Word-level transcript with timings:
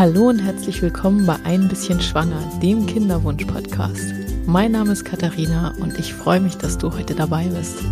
Hallo 0.00 0.30
und 0.30 0.38
herzlich 0.38 0.80
willkommen 0.80 1.26
bei 1.26 1.36
Ein 1.44 1.68
bisschen 1.68 2.00
Schwanger, 2.00 2.40
dem 2.62 2.86
Kinderwunsch-Podcast. 2.86 4.14
Mein 4.46 4.72
Name 4.72 4.92
ist 4.92 5.04
Katharina 5.04 5.74
und 5.78 5.98
ich 5.98 6.14
freue 6.14 6.40
mich, 6.40 6.56
dass 6.56 6.78
du 6.78 6.90
heute 6.90 7.14
dabei 7.14 7.44
bist. 7.48 7.84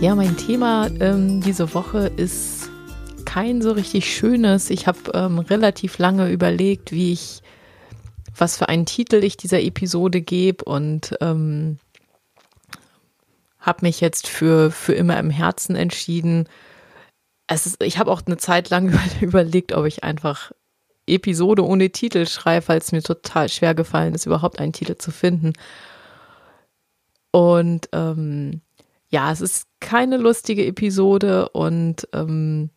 Ja, 0.00 0.14
mein 0.14 0.36
Thema 0.36 0.86
ähm, 1.00 1.40
diese 1.40 1.74
Woche 1.74 2.12
ist 2.16 2.70
kein 3.24 3.60
so 3.60 3.72
richtig 3.72 4.14
schönes. 4.14 4.70
Ich 4.70 4.86
habe 4.86 5.00
ähm, 5.14 5.40
relativ 5.40 5.98
lange 5.98 6.30
überlegt, 6.30 6.92
wie 6.92 7.12
ich, 7.12 7.42
was 8.36 8.56
für 8.56 8.68
einen 8.68 8.86
Titel 8.86 9.16
ich 9.16 9.36
dieser 9.36 9.60
Episode 9.60 10.20
gebe 10.20 10.64
und 10.64 11.16
ähm, 11.20 11.80
habe 13.58 13.78
mich 13.82 14.00
jetzt 14.00 14.28
für, 14.28 14.70
für 14.70 14.92
immer 14.92 15.18
im 15.18 15.30
Herzen 15.30 15.74
entschieden. 15.74 16.46
Ist, 17.50 17.82
ich 17.82 17.98
habe 17.98 18.10
auch 18.10 18.22
eine 18.24 18.36
Zeit 18.36 18.70
lang 18.70 18.98
überlegt, 19.20 19.72
ob 19.72 19.86
ich 19.86 20.04
einfach 20.04 20.52
Episode 21.06 21.64
ohne 21.64 21.90
Titel 21.90 22.26
schreibe, 22.26 22.68
weil 22.68 22.78
es 22.78 22.92
mir 22.92 23.02
total 23.02 23.48
schwer 23.48 23.74
gefallen 23.74 24.14
ist, 24.14 24.26
überhaupt 24.26 24.58
einen 24.58 24.72
Titel 24.72 24.96
zu 24.96 25.10
finden. 25.10 25.52
Und 27.32 27.88
ähm, 27.92 28.60
ja, 29.08 29.32
es 29.32 29.40
ist 29.40 29.66
keine 29.80 30.16
lustige 30.16 30.64
Episode 30.66 31.48
und 31.48 32.08
ähm, 32.12 32.70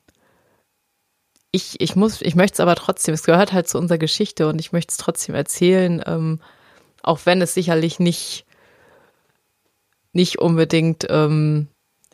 ich, 1.52 1.80
ich 1.80 1.96
muss, 1.96 2.22
ich 2.22 2.36
möchte 2.36 2.56
es 2.56 2.60
aber 2.60 2.76
trotzdem, 2.76 3.14
es 3.14 3.24
gehört 3.24 3.54
halt 3.54 3.68
zu 3.68 3.78
unserer 3.78 4.00
Geschichte 4.00 4.48
und 4.48 4.60
ich 4.60 4.72
möchte 4.72 4.92
es 4.92 4.98
trotzdem 4.98 5.36
erzählen, 5.36 6.02
ähm, 6.08 6.40
auch 7.04 7.20
wenn 7.26 7.42
es 7.42 7.54
sicherlich 7.54 8.00
nicht 8.00 8.46
nicht 10.14 10.40
unbedingt 10.40 11.06
ähm, 11.10 11.68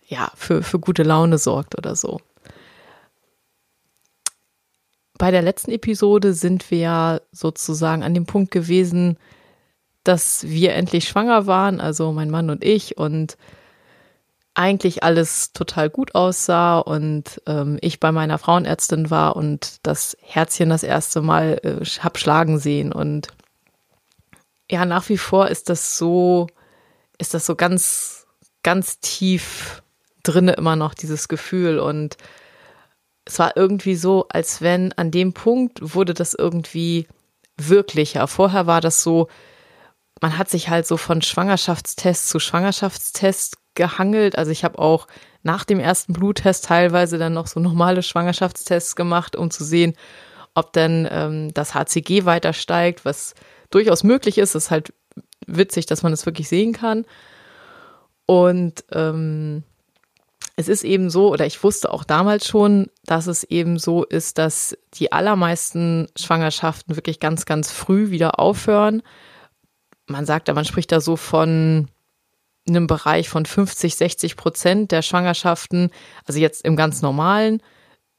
ja, 0.08 0.32
für, 0.36 0.64
für 0.64 0.80
gute 0.80 1.04
Laune 1.04 1.38
sorgt 1.38 1.78
oder 1.78 1.96
so. 1.96 2.20
Bei 5.20 5.30
der 5.30 5.44
letzten 5.44 5.72
Episode 5.72 6.34
sind 6.34 6.72
wir 6.72 6.78
ja 6.80 7.22
sozusagen 7.32 8.02
an 8.02 8.16
dem 8.16 8.26
Punkt 8.26 8.52
gewesen, 8.52 9.18
dass 10.04 10.48
wir 10.48 10.74
endlich 10.74 11.08
schwanger 11.08 11.46
waren, 11.46 11.80
also 11.80 12.12
mein 12.14 12.32
Mann 12.32 12.50
und 12.50 12.64
ich, 12.64 12.98
und 12.98 13.38
eigentlich 14.54 15.04
alles 15.04 15.52
total 15.52 15.90
gut 15.90 16.16
aussah 16.16 16.80
und 16.80 17.42
ähm, 17.48 17.78
ich 17.82 18.00
bei 18.00 18.12
meiner 18.12 18.38
Frauenärztin 18.38 19.12
war 19.12 19.36
und 19.36 19.78
das 19.84 20.18
Herzchen 20.22 20.70
das 20.70 20.84
erste 20.84 21.22
Mal 21.22 21.60
äh, 21.64 21.86
hab 22.00 22.18
schlagen 22.18 22.58
sehen. 22.58 22.92
Und 22.92 23.28
ja, 24.72 24.86
nach 24.86 25.10
wie 25.10 25.18
vor 25.18 25.50
ist 25.50 25.70
das 25.70 25.98
so 25.98 26.48
ist 27.18 27.34
das 27.34 27.46
so 27.46 27.56
ganz, 27.56 28.26
ganz 28.64 29.02
tief 29.02 29.84
drinne 30.24 30.54
immer 30.54 30.78
noch, 30.78 30.94
dieses 30.94 31.28
Gefühl. 31.28 31.78
Und 31.78 32.16
es 33.30 33.38
war 33.38 33.56
irgendwie 33.56 33.96
so, 33.96 34.28
als 34.30 34.62
wenn 34.62 34.92
an 34.94 35.12
dem 35.12 35.34
Punkt 35.34 35.94
wurde 35.94 36.16
das 36.16 36.34
irgendwie 36.34 37.08
wirklicher. 37.58 38.28
Vorher 38.28 38.66
war 38.66 38.82
das 38.82 39.04
so, 39.04 39.28
man 40.20 40.40
hat 40.40 40.50
sich 40.50 40.70
halt 40.70 40.88
so 40.88 40.98
von 40.98 41.22
Schwangerschaftstest 41.22 42.28
zu 42.28 42.40
Schwangerschaftstest 42.40 43.58
gehangelt. 43.76 44.36
Also 44.36 44.50
ich 44.50 44.64
habe 44.64 44.80
auch 44.80 45.08
nach 45.44 45.64
dem 45.64 45.80
ersten 45.80 46.14
Bluttest 46.14 46.66
teilweise 46.66 47.20
dann 47.20 47.34
noch 47.34 47.46
so 47.46 47.60
normale 47.60 48.02
Schwangerschaftstests 48.02 48.96
gemacht, 48.96 49.36
um 49.36 49.52
zu 49.52 49.64
sehen, 49.64 49.94
ob 50.56 50.74
denn 50.74 51.08
ähm, 51.12 51.54
das 51.54 51.76
HCG 51.76 52.26
weiter 52.26 52.54
steigt, 52.54 53.06
was 53.06 53.36
durchaus 53.70 54.04
möglich 54.04 54.40
ist. 54.40 54.56
Es 54.56 54.66
ist 54.66 54.72
halt 54.72 54.92
witzig, 55.46 55.86
dass 55.86 56.02
man 56.02 56.14
es 56.14 56.22
das 56.22 56.26
wirklich 56.26 56.50
sehen 56.50 56.74
kann. 56.74 57.06
Und 58.26 58.84
ähm, 58.92 59.64
es 60.60 60.68
ist 60.68 60.84
eben 60.84 61.10
so, 61.10 61.32
oder 61.32 61.46
ich 61.46 61.64
wusste 61.64 61.90
auch 61.90 62.04
damals 62.04 62.46
schon, 62.46 62.88
dass 63.06 63.28
es 63.28 63.46
eben 63.46 63.80
so 63.80 64.04
ist, 64.04 64.38
dass 64.38 64.78
die 64.96 65.14
allermeisten 65.14 66.08
Schwangerschaften 66.18 66.98
wirklich 66.98 67.22
ganz, 67.22 67.46
ganz 67.46 67.72
früh 67.72 68.10
wieder 68.10 68.42
aufhören. 68.42 69.02
Man 70.08 70.26
sagt 70.26 70.54
man 70.54 70.66
spricht 70.66 70.92
da 70.92 71.00
so 71.00 71.16
von 71.16 71.88
einem 72.68 72.88
Bereich 72.88 73.30
von 73.30 73.46
50, 73.46 73.96
60 73.96 74.36
Prozent 74.36 74.92
der 74.92 75.02
Schwangerschaften, 75.02 75.92
also 76.26 76.42
jetzt 76.42 76.66
im 76.66 76.76
ganz 76.76 77.02
normalen, 77.02 77.64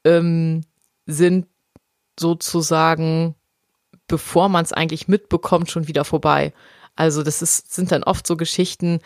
ähm, 0.03 0.61
sind 1.05 1.45
sozusagen, 2.19 3.35
bevor 4.07 4.49
man 4.49 4.65
es 4.65 4.73
eigentlich 4.73 5.07
mitbekommt, 5.07 5.69
schon 5.69 5.87
wieder 5.87 6.05
vorbei. 6.05 6.53
Also 6.95 7.21
das 7.21 7.43
ist, 7.43 7.71
sind 7.71 7.91
dann 7.91 8.03
oft 8.03 8.25
so 8.25 8.35
Geschichten, 8.35 8.99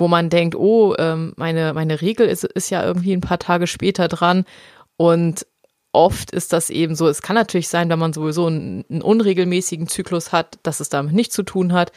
wo 0.00 0.08
man 0.08 0.30
denkt, 0.30 0.56
oh, 0.56 0.94
ähm, 0.98 1.34
meine, 1.36 1.74
meine 1.74 2.00
Regel 2.00 2.26
ist, 2.26 2.44
ist 2.44 2.70
ja 2.70 2.82
irgendwie 2.82 3.12
ein 3.12 3.20
paar 3.20 3.38
Tage 3.38 3.66
später 3.66 4.08
dran. 4.08 4.46
Und 4.96 5.46
oft 5.92 6.30
ist 6.30 6.54
das 6.54 6.70
eben 6.70 6.94
so, 6.94 7.06
es 7.06 7.20
kann 7.20 7.36
natürlich 7.36 7.68
sein, 7.68 7.90
wenn 7.90 7.98
man 7.98 8.14
sowieso 8.14 8.46
einen, 8.46 8.84
einen 8.88 9.02
unregelmäßigen 9.02 9.88
Zyklus 9.88 10.32
hat, 10.32 10.58
dass 10.62 10.80
es 10.80 10.88
damit 10.88 11.12
nichts 11.12 11.34
zu 11.34 11.42
tun 11.42 11.74
hat. 11.74 11.92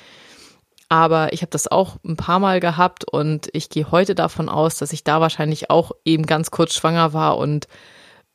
Aber 0.90 1.32
ich 1.32 1.42
habe 1.42 1.50
das 1.50 1.70
auch 1.70 1.96
ein 2.04 2.18
paar 2.18 2.40
Mal 2.40 2.60
gehabt 2.60 3.06
und 3.10 3.50
ich 3.54 3.70
gehe 3.70 3.90
heute 3.90 4.16
davon 4.16 4.50
aus, 4.50 4.78
dass 4.78 4.92
ich 4.92 5.06
da 5.06 5.22
wahrscheinlich 5.22 5.70
auch 5.70 5.94
eben 6.04 6.26
ganz 6.26 6.52
kurz 6.52 6.76
schwanger 6.76 7.14
war 7.14 7.38
und 7.38 7.68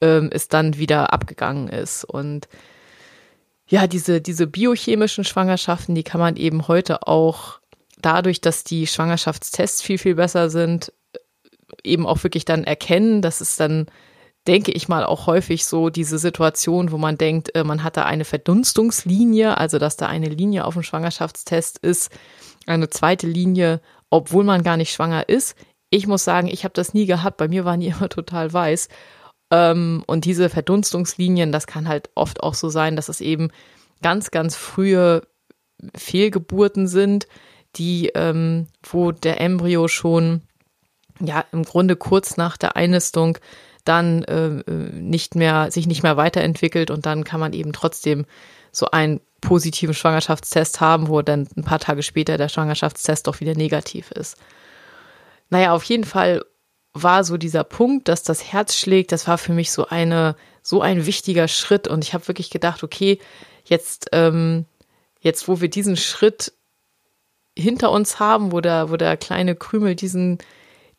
ähm, 0.00 0.30
es 0.32 0.48
dann 0.48 0.78
wieder 0.78 1.12
abgegangen 1.12 1.68
ist. 1.68 2.04
Und 2.04 2.48
ja, 3.68 3.86
diese, 3.86 4.22
diese 4.22 4.46
biochemischen 4.46 5.24
Schwangerschaften, 5.24 5.94
die 5.94 6.04
kann 6.04 6.20
man 6.20 6.36
eben 6.36 6.68
heute 6.68 7.06
auch 7.06 7.60
dadurch, 8.00 8.40
dass 8.40 8.64
die 8.64 8.86
Schwangerschaftstests 8.86 9.82
viel, 9.82 9.98
viel 9.98 10.14
besser 10.14 10.50
sind, 10.50 10.92
eben 11.84 12.06
auch 12.06 12.22
wirklich 12.22 12.44
dann 12.44 12.64
erkennen. 12.64 13.22
Das 13.22 13.40
ist 13.40 13.60
dann, 13.60 13.86
denke 14.46 14.72
ich 14.72 14.88
mal, 14.88 15.04
auch 15.04 15.26
häufig 15.26 15.64
so 15.64 15.90
diese 15.90 16.18
Situation, 16.18 16.92
wo 16.92 16.98
man 16.98 17.18
denkt, 17.18 17.54
äh, 17.54 17.64
man 17.64 17.82
hat 17.84 17.96
da 17.96 18.04
eine 18.04 18.24
Verdunstungslinie, 18.24 19.58
also 19.58 19.78
dass 19.78 19.96
da 19.96 20.06
eine 20.06 20.28
Linie 20.28 20.64
auf 20.64 20.74
dem 20.74 20.82
Schwangerschaftstest 20.82 21.78
ist, 21.78 22.10
eine 22.66 22.88
zweite 22.88 23.26
Linie, 23.26 23.80
obwohl 24.10 24.44
man 24.44 24.62
gar 24.62 24.76
nicht 24.76 24.92
schwanger 24.92 25.28
ist. 25.28 25.56
Ich 25.90 26.06
muss 26.06 26.24
sagen, 26.24 26.48
ich 26.48 26.64
habe 26.64 26.74
das 26.74 26.94
nie 26.94 27.06
gehabt. 27.06 27.36
Bei 27.38 27.48
mir 27.48 27.64
waren 27.64 27.80
die 27.80 27.88
immer 27.98 28.08
total 28.08 28.52
weiß. 28.52 28.88
Ähm, 29.50 30.02
und 30.06 30.24
diese 30.24 30.48
Verdunstungslinien, 30.48 31.52
das 31.52 31.66
kann 31.66 31.88
halt 31.88 32.10
oft 32.14 32.42
auch 32.42 32.54
so 32.54 32.68
sein, 32.68 32.96
dass 32.96 33.08
es 33.08 33.20
eben 33.20 33.50
ganz, 34.02 34.30
ganz 34.30 34.56
frühe 34.56 35.22
Fehlgeburten 35.94 36.88
sind, 36.88 37.26
die, 37.76 38.10
ähm, 38.14 38.66
wo 38.82 39.12
der 39.12 39.40
Embryo 39.40 39.88
schon 39.88 40.42
ja 41.20 41.44
im 41.52 41.64
Grunde 41.64 41.96
kurz 41.96 42.36
nach 42.36 42.56
der 42.56 42.76
Einnistung 42.76 43.38
dann 43.84 44.22
äh, 44.24 44.62
nicht 44.92 45.34
mehr, 45.34 45.70
sich 45.70 45.86
nicht 45.86 46.02
mehr 46.02 46.16
weiterentwickelt 46.16 46.90
und 46.90 47.06
dann 47.06 47.24
kann 47.24 47.40
man 47.40 47.52
eben 47.52 47.72
trotzdem 47.72 48.26
so 48.70 48.90
einen 48.90 49.20
positiven 49.40 49.94
Schwangerschaftstest 49.94 50.80
haben, 50.80 51.08
wo 51.08 51.22
dann 51.22 51.48
ein 51.56 51.64
paar 51.64 51.78
Tage 51.78 52.02
später 52.02 52.36
der 52.36 52.48
Schwangerschaftstest 52.48 53.26
doch 53.26 53.40
wieder 53.40 53.54
negativ 53.54 54.10
ist. 54.10 54.36
Naja, 55.50 55.72
auf 55.72 55.84
jeden 55.84 56.04
Fall 56.04 56.44
war 56.92 57.24
so 57.24 57.36
dieser 57.36 57.64
Punkt, 57.64 58.08
dass 58.08 58.22
das 58.22 58.52
Herz 58.52 58.76
schlägt, 58.76 59.12
das 59.12 59.26
war 59.26 59.38
für 59.38 59.52
mich 59.52 59.70
so 59.70 59.86
eine, 59.86 60.36
so 60.62 60.82
ein 60.82 61.06
wichtiger 61.06 61.48
Schritt. 61.48 61.88
Und 61.88 62.04
ich 62.04 62.14
habe 62.14 62.28
wirklich 62.28 62.50
gedacht, 62.50 62.82
okay, 62.82 63.18
jetzt, 63.64 64.08
ähm, 64.12 64.66
jetzt, 65.20 65.48
wo 65.48 65.60
wir 65.60 65.68
diesen 65.68 65.96
Schritt 65.96 66.52
hinter 67.58 67.90
uns 67.90 68.20
haben, 68.20 68.52
wo 68.52 68.60
der, 68.60 68.90
wo 68.90 68.96
der 68.96 69.16
kleine 69.16 69.56
Krümel 69.56 69.94
diesen, 69.94 70.38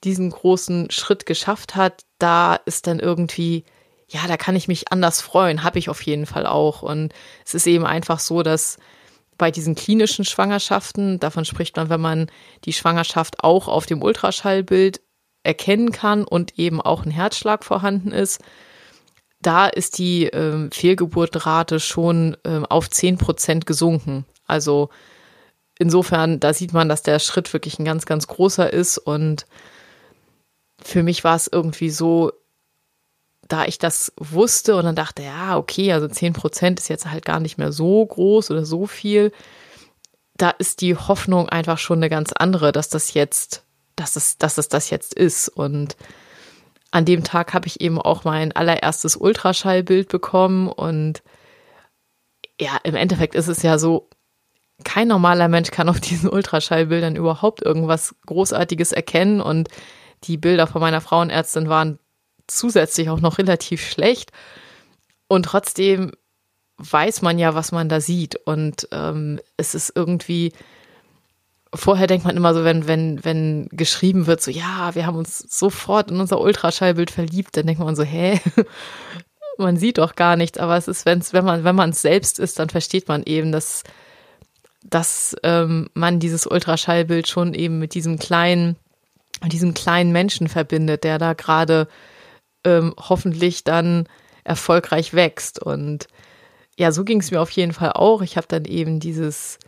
diesen 0.03 0.29
großen 0.29 0.91
Schritt 0.91 1.25
geschafft 1.25 1.75
hat, 1.75 2.03
da 2.19 2.55
ist 2.55 2.87
dann 2.87 2.99
irgendwie, 2.99 3.63
ja, 4.07 4.21
da 4.27 4.37
kann 4.37 4.55
ich 4.55 4.67
mich 4.67 4.91
anders 4.91 5.21
freuen, 5.21 5.63
habe 5.63 5.79
ich 5.79 5.89
auf 5.89 6.01
jeden 6.01 6.25
Fall 6.25 6.45
auch. 6.45 6.81
Und 6.81 7.13
es 7.45 7.53
ist 7.53 7.67
eben 7.67 7.85
einfach 7.85 8.19
so, 8.19 8.43
dass 8.43 8.77
bei 9.37 9.51
diesen 9.51 9.75
klinischen 9.75 10.25
Schwangerschaften, 10.25 11.19
davon 11.19 11.45
spricht 11.45 11.77
man, 11.77 11.89
wenn 11.89 12.01
man 12.01 12.31
die 12.65 12.73
Schwangerschaft 12.73 13.43
auch 13.43 13.67
auf 13.69 13.85
dem 13.85 14.03
Ultraschallbild 14.03 14.99
erkennen 15.43 15.93
kann 15.93 16.25
und 16.25 16.59
eben 16.59 16.81
auch 16.81 17.05
ein 17.05 17.11
Herzschlag 17.11 17.63
vorhanden 17.63 18.11
ist, 18.11 18.41
da 19.41 19.67
ist 19.67 19.97
die 19.97 20.25
ähm, 20.25 20.69
Fehlgeburtrate 20.71 21.79
schon 21.79 22.35
ähm, 22.43 22.65
auf 22.65 22.89
10 22.89 23.17
Prozent 23.17 23.65
gesunken. 23.65 24.25
Also 24.45 24.89
insofern, 25.79 26.39
da 26.39 26.53
sieht 26.53 26.73
man, 26.73 26.87
dass 26.87 27.01
der 27.01 27.17
Schritt 27.17 27.51
wirklich 27.51 27.79
ein 27.79 27.85
ganz, 27.85 28.05
ganz 28.05 28.27
großer 28.27 28.71
ist. 28.71 28.99
Und 28.99 29.47
für 30.79 31.01
mich 31.01 31.23
war 31.23 31.35
es 31.35 31.49
irgendwie 31.51 31.89
so, 31.89 32.31
da 33.47 33.65
ich 33.65 33.79
das 33.79 34.13
wusste 34.17 34.75
und 34.75 34.85
dann 34.85 34.95
dachte, 34.95 35.23
ja, 35.23 35.57
okay, 35.57 35.91
also 35.91 36.07
10 36.07 36.33
Prozent 36.33 36.79
ist 36.79 36.87
jetzt 36.87 37.07
halt 37.09 37.25
gar 37.25 37.39
nicht 37.39 37.57
mehr 37.57 37.71
so 37.71 38.05
groß 38.05 38.51
oder 38.51 38.63
so 38.63 38.85
viel. 38.85 39.31
Da 40.37 40.51
ist 40.51 40.81
die 40.81 40.95
Hoffnung 40.95 41.49
einfach 41.49 41.79
schon 41.79 41.97
eine 41.97 42.09
ganz 42.09 42.31
andere, 42.31 42.71
dass 42.71 42.89
das 42.89 43.15
jetzt 43.15 43.63
dass 43.99 44.15
es, 44.15 44.37
dass 44.37 44.57
es 44.57 44.69
das 44.69 44.89
jetzt 44.89 45.13
ist. 45.13 45.49
Und 45.49 45.97
an 46.91 47.05
dem 47.05 47.23
Tag 47.23 47.53
habe 47.53 47.67
ich 47.67 47.81
eben 47.81 47.99
auch 47.99 48.23
mein 48.23 48.51
allererstes 48.51 49.15
Ultraschallbild 49.15 50.09
bekommen. 50.09 50.67
Und 50.67 51.21
ja, 52.59 52.77
im 52.83 52.95
Endeffekt 52.95 53.35
ist 53.35 53.47
es 53.47 53.61
ja 53.61 53.77
so, 53.77 54.09
kein 54.83 55.07
normaler 55.07 55.47
Mensch 55.47 55.71
kann 55.71 55.89
auf 55.89 55.99
diesen 55.99 56.29
Ultraschallbildern 56.29 57.15
überhaupt 57.15 57.61
irgendwas 57.63 58.15
Großartiges 58.25 58.91
erkennen. 58.91 59.41
Und 59.41 59.69
die 60.23 60.37
Bilder 60.37 60.67
von 60.67 60.81
meiner 60.81 61.01
Frauenärztin 61.01 61.69
waren 61.69 61.99
zusätzlich 62.47 63.09
auch 63.09 63.21
noch 63.21 63.37
relativ 63.37 63.87
schlecht. 63.87 64.31
Und 65.27 65.43
trotzdem 65.43 66.11
weiß 66.77 67.21
man 67.21 67.37
ja, 67.37 67.55
was 67.55 67.71
man 67.71 67.89
da 67.89 67.99
sieht. 67.99 68.35
Und 68.45 68.87
ähm, 68.91 69.39
es 69.57 69.75
ist 69.75 69.91
irgendwie, 69.95 70.53
vorher 71.73 72.07
denkt 72.07 72.25
man 72.25 72.37
immer 72.37 72.53
so, 72.53 72.63
wenn, 72.63 72.87
wenn, 72.87 73.23
wenn 73.23 73.67
geschrieben 73.71 74.27
wird, 74.27 74.41
so, 74.41 74.49
ja, 74.49 74.95
wir 74.95 75.05
haben 75.05 75.17
uns 75.17 75.39
sofort 75.39 76.09
in 76.09 76.19
unser 76.19 76.39
Ultraschallbild 76.39 77.11
verliebt, 77.11 77.57
dann 77.57 77.67
denkt 77.67 77.81
man 77.81 77.95
so, 77.95 78.03
hä? 78.03 78.39
man 79.57 79.75
sieht 79.75 79.97
doch 79.97 80.15
gar 80.15 80.37
nichts, 80.37 80.57
aber 80.57 80.77
es 80.77 80.87
ist, 80.87 81.05
wenn's, 81.05 81.33
wenn 81.33 81.43
man, 81.43 81.65
wenn 81.65 81.75
man 81.75 81.89
es 81.89 82.01
selbst 82.01 82.39
ist, 82.39 82.59
dann 82.59 82.69
versteht 82.69 83.09
man 83.09 83.23
eben, 83.23 83.51
dass, 83.51 83.83
dass 84.83 85.35
ähm, 85.43 85.89
man 85.93 86.19
dieses 86.19 86.47
Ultraschallbild 86.47 87.27
schon 87.27 87.53
eben 87.53 87.79
mit 87.79 87.93
diesem 87.93 88.17
kleinen, 88.17 88.75
diesem 89.45 89.73
kleinen 89.73 90.11
Menschen 90.11 90.47
verbindet, 90.47 91.03
der 91.03 91.17
da 91.17 91.33
gerade 91.33 91.87
ähm, 92.63 92.93
hoffentlich 92.97 93.63
dann 93.63 94.07
erfolgreich 94.43 95.13
wächst. 95.13 95.61
Und 95.61 96.07
ja, 96.77 96.91
so 96.91 97.03
ging 97.03 97.19
es 97.19 97.31
mir 97.31 97.41
auf 97.41 97.51
jeden 97.51 97.73
Fall 97.73 97.91
auch. 97.93 98.21
Ich 98.21 98.37
habe 98.37 98.47
dann 98.47 98.65
eben 98.65 98.99
dieses, 98.99 99.59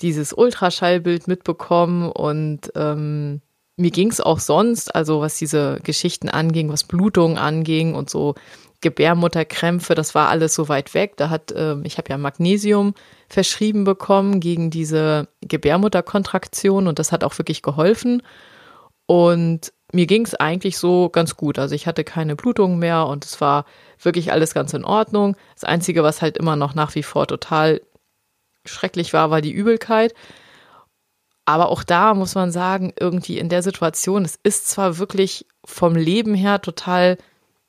dieses 0.00 0.32
Ultraschallbild 0.32 1.28
mitbekommen 1.28 2.10
und 2.10 2.70
ähm, 2.74 3.40
mir 3.76 3.90
ging 3.90 4.10
es 4.10 4.20
auch 4.20 4.38
sonst, 4.38 4.94
also 4.94 5.20
was 5.20 5.36
diese 5.36 5.80
Geschichten 5.82 6.28
anging, 6.28 6.70
was 6.70 6.84
Blutungen 6.84 7.36
anging 7.36 7.94
und 7.94 8.08
so 8.08 8.34
Gebärmutterkrämpfe, 8.80 9.94
das 9.94 10.14
war 10.14 10.28
alles 10.28 10.54
so 10.54 10.68
weit 10.68 10.94
weg. 10.94 11.16
Da 11.16 11.30
hat, 11.30 11.52
äh, 11.52 11.76
ich 11.84 11.98
habe 11.98 12.10
ja 12.10 12.18
Magnesium 12.18 12.94
verschrieben 13.28 13.84
bekommen 13.84 14.40
gegen 14.40 14.70
diese 14.70 15.28
Gebärmutterkontraktion 15.42 16.86
und 16.86 16.98
das 16.98 17.12
hat 17.12 17.24
auch 17.24 17.36
wirklich 17.38 17.62
geholfen. 17.62 18.22
Und 19.06 19.72
mir 19.92 20.06
ging 20.06 20.24
es 20.24 20.34
eigentlich 20.34 20.78
so 20.78 21.08
ganz 21.08 21.36
gut. 21.36 21.58
Also 21.58 21.74
ich 21.74 21.86
hatte 21.86 22.04
keine 22.04 22.36
Blutungen 22.36 22.78
mehr 22.78 23.06
und 23.06 23.24
es 23.24 23.40
war 23.40 23.64
wirklich 24.00 24.32
alles 24.32 24.52
ganz 24.52 24.74
in 24.74 24.84
Ordnung. 24.84 25.36
Das 25.54 25.64
Einzige, 25.64 26.02
was 26.02 26.22
halt 26.22 26.36
immer 26.36 26.56
noch 26.56 26.74
nach 26.74 26.94
wie 26.94 27.02
vor 27.02 27.26
total 27.26 27.80
schrecklich 28.64 29.12
war, 29.12 29.30
war 29.30 29.40
die 29.40 29.52
Übelkeit. 29.52 30.12
Aber 31.44 31.68
auch 31.68 31.84
da 31.84 32.14
muss 32.14 32.34
man 32.34 32.50
sagen, 32.50 32.92
irgendwie 32.98 33.38
in 33.38 33.48
der 33.48 33.62
Situation, 33.62 34.24
es 34.24 34.36
ist 34.42 34.68
zwar 34.68 34.98
wirklich 34.98 35.46
vom 35.64 35.94
Leben 35.94 36.34
her 36.34 36.60
total 36.60 37.18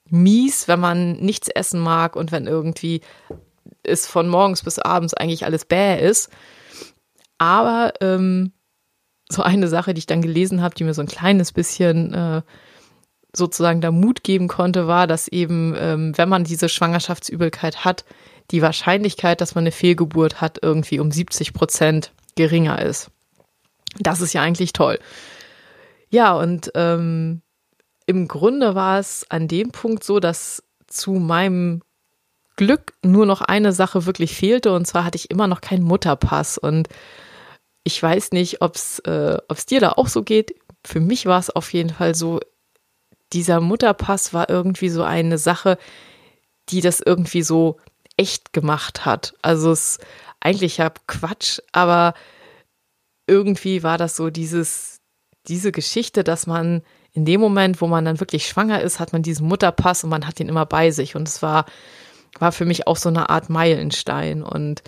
mies, 0.09 0.67
wenn 0.67 0.79
man 0.79 1.13
nichts 1.17 1.49
essen 1.49 1.79
mag 1.79 2.15
und 2.15 2.31
wenn 2.31 2.47
irgendwie 2.47 3.01
es 3.83 4.07
von 4.07 4.27
morgens 4.27 4.63
bis 4.63 4.79
abends 4.79 5.13
eigentlich 5.13 5.45
alles 5.45 5.65
bäh 5.65 5.99
ist. 5.99 6.29
Aber 7.37 7.93
ähm, 8.01 8.51
so 9.29 9.43
eine 9.43 9.67
Sache, 9.67 9.93
die 9.93 9.99
ich 9.99 10.05
dann 10.07 10.21
gelesen 10.21 10.61
habe, 10.61 10.75
die 10.75 10.83
mir 10.83 10.93
so 10.93 11.01
ein 11.01 11.07
kleines 11.07 11.51
bisschen 11.51 12.13
äh, 12.13 12.41
sozusagen 13.33 13.81
da 13.81 13.91
Mut 13.91 14.23
geben 14.23 14.47
konnte, 14.47 14.87
war, 14.87 15.07
dass 15.07 15.27
eben, 15.27 15.75
ähm, 15.77 16.17
wenn 16.17 16.29
man 16.29 16.43
diese 16.43 16.69
Schwangerschaftsübelkeit 16.69 17.85
hat, 17.85 18.05
die 18.51 18.61
Wahrscheinlichkeit, 18.61 19.41
dass 19.41 19.55
man 19.55 19.63
eine 19.63 19.71
Fehlgeburt 19.71 20.39
hat, 20.41 20.59
irgendwie 20.61 20.99
um 20.99 21.11
70 21.11 21.53
Prozent 21.53 22.13
geringer 22.35 22.81
ist. 22.81 23.11
Das 23.99 24.21
ist 24.21 24.33
ja 24.33 24.41
eigentlich 24.41 24.73
toll. 24.73 24.99
Ja, 26.09 26.33
und 26.33 26.71
ähm, 26.75 27.41
im 28.07 28.27
Grunde 28.27 28.73
war 28.73 28.99
es 28.99 29.25
an 29.29 29.47
dem 29.47 29.71
Punkt 29.71 30.03
so, 30.03 30.19
dass 30.19 30.63
zu 30.87 31.11
meinem 31.11 31.83
Glück 32.55 32.93
nur 33.03 33.25
noch 33.25 33.41
eine 33.41 33.73
Sache 33.73 34.07
wirklich 34.07 34.35
fehlte, 34.35 34.73
und 34.73 34.87
zwar 34.87 35.03
hatte 35.03 35.17
ich 35.17 35.29
immer 35.29 35.47
noch 35.47 35.61
keinen 35.61 35.83
Mutterpass. 35.83 36.57
Und 36.57 36.87
ich 37.83 38.01
weiß 38.01 38.31
nicht, 38.31 38.61
ob 38.61 38.75
es 38.75 38.99
äh, 38.99 39.37
dir 39.69 39.79
da 39.81 39.91
auch 39.91 40.07
so 40.07 40.23
geht. 40.23 40.55
Für 40.85 41.01
mich 41.01 41.25
war 41.25 41.39
es 41.39 41.49
auf 41.49 41.71
jeden 41.73 41.91
Fall 41.91 42.15
so, 42.15 42.39
dieser 43.33 43.59
Mutterpass 43.59 44.33
war 44.33 44.49
irgendwie 44.49 44.89
so 44.89 45.03
eine 45.03 45.37
Sache, 45.37 45.77
die 46.69 46.79
das 46.79 47.01
irgendwie 47.01 47.43
so 47.43 47.77
echt 48.15 48.53
gemacht 48.53 49.05
hat. 49.05 49.35
Also 49.41 49.71
es 49.71 49.99
eigentlich 50.39 50.77
ja 50.77 50.91
Quatsch, 51.07 51.59
aber 51.73 52.13
irgendwie 53.27 53.83
war 53.83 53.97
das 53.97 54.15
so 54.15 54.29
dieses, 54.29 55.01
diese 55.47 55.73
Geschichte, 55.73 56.23
dass 56.23 56.47
man 56.47 56.83
in 57.17 57.25
dem 57.25 57.41
Moment, 57.41 57.81
wo 57.81 57.87
man 57.87 58.05
dann 58.05 58.19
wirklich 58.19 58.45
schwanger 58.45 58.79
ist, 58.79 58.99
hat 58.99 59.11
man 59.11 59.23
diesen 59.23 59.47
Mutterpass 59.47 60.03
und 60.03 60.11
man 60.11 60.27
hat 60.27 60.39
ihn 60.39 60.49
immer 60.49 60.67
bei 60.67 60.91
sich. 60.91 61.15
Und 61.15 61.27
es 61.27 61.41
war, 61.41 61.65
war 62.37 62.51
für 62.51 62.63
mich 62.63 62.85
auch 62.85 62.95
so 62.95 63.09
eine 63.09 63.31
Art 63.31 63.49
Meilenstein. 63.49 64.43
Und 64.43 64.83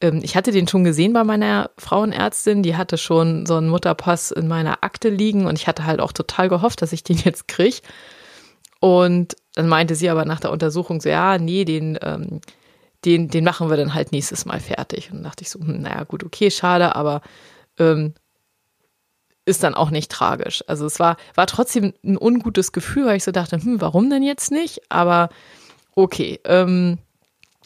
ähm, 0.00 0.20
ich 0.22 0.36
hatte 0.36 0.52
den 0.52 0.66
schon 0.66 0.84
gesehen 0.84 1.12
bei 1.12 1.22
meiner 1.22 1.68
Frauenärztin, 1.76 2.62
die 2.62 2.76
hatte 2.76 2.96
schon 2.96 3.44
so 3.44 3.56
einen 3.56 3.68
Mutterpass 3.68 4.30
in 4.30 4.48
meiner 4.48 4.82
Akte 4.84 5.10
liegen 5.10 5.44
und 5.44 5.58
ich 5.58 5.66
hatte 5.66 5.84
halt 5.84 6.00
auch 6.00 6.12
total 6.12 6.48
gehofft, 6.48 6.80
dass 6.80 6.94
ich 6.94 7.04
den 7.04 7.18
jetzt 7.24 7.46
kriege. 7.46 7.82
Und 8.80 9.36
dann 9.54 9.68
meinte 9.68 9.96
sie 9.96 10.08
aber 10.08 10.24
nach 10.24 10.40
der 10.40 10.52
Untersuchung 10.52 11.02
so, 11.02 11.10
ja, 11.10 11.36
nee, 11.36 11.66
den, 11.66 11.98
ähm, 12.00 12.40
den, 13.04 13.28
den 13.28 13.44
machen 13.44 13.68
wir 13.68 13.76
dann 13.76 13.92
halt 13.92 14.12
nächstes 14.12 14.46
Mal 14.46 14.60
fertig. 14.60 15.10
Und 15.10 15.18
dann 15.18 15.24
dachte 15.24 15.42
ich 15.42 15.50
so, 15.50 15.60
hm, 15.60 15.82
naja, 15.82 16.04
gut, 16.04 16.24
okay, 16.24 16.50
schade, 16.50 16.96
aber 16.96 17.20
ähm, 17.78 18.14
ist 19.46 19.62
dann 19.62 19.74
auch 19.74 19.90
nicht 19.90 20.10
tragisch. 20.10 20.62
Also 20.66 20.84
es 20.84 21.00
war, 21.00 21.16
war 21.34 21.46
trotzdem 21.46 21.94
ein 22.04 22.18
ungutes 22.18 22.72
Gefühl, 22.72 23.06
weil 23.06 23.16
ich 23.16 23.24
so 23.24 23.30
dachte, 23.30 23.56
hm, 23.56 23.80
warum 23.80 24.10
denn 24.10 24.22
jetzt 24.22 24.50
nicht? 24.50 24.82
Aber 24.90 25.30
okay, 25.94 26.40
ähm, 26.44 26.98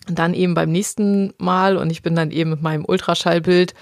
dann 0.07 0.35
eben 0.35 0.55
beim 0.55 0.71
nächsten 0.71 1.33
Mal 1.39 1.77
und 1.77 1.91
ich 1.91 2.03
bin 2.03 2.15
dann 2.15 2.31
eben 2.31 2.51
mit 2.51 2.63
meinem 2.63 2.85
Ultraschallbild 2.85 3.75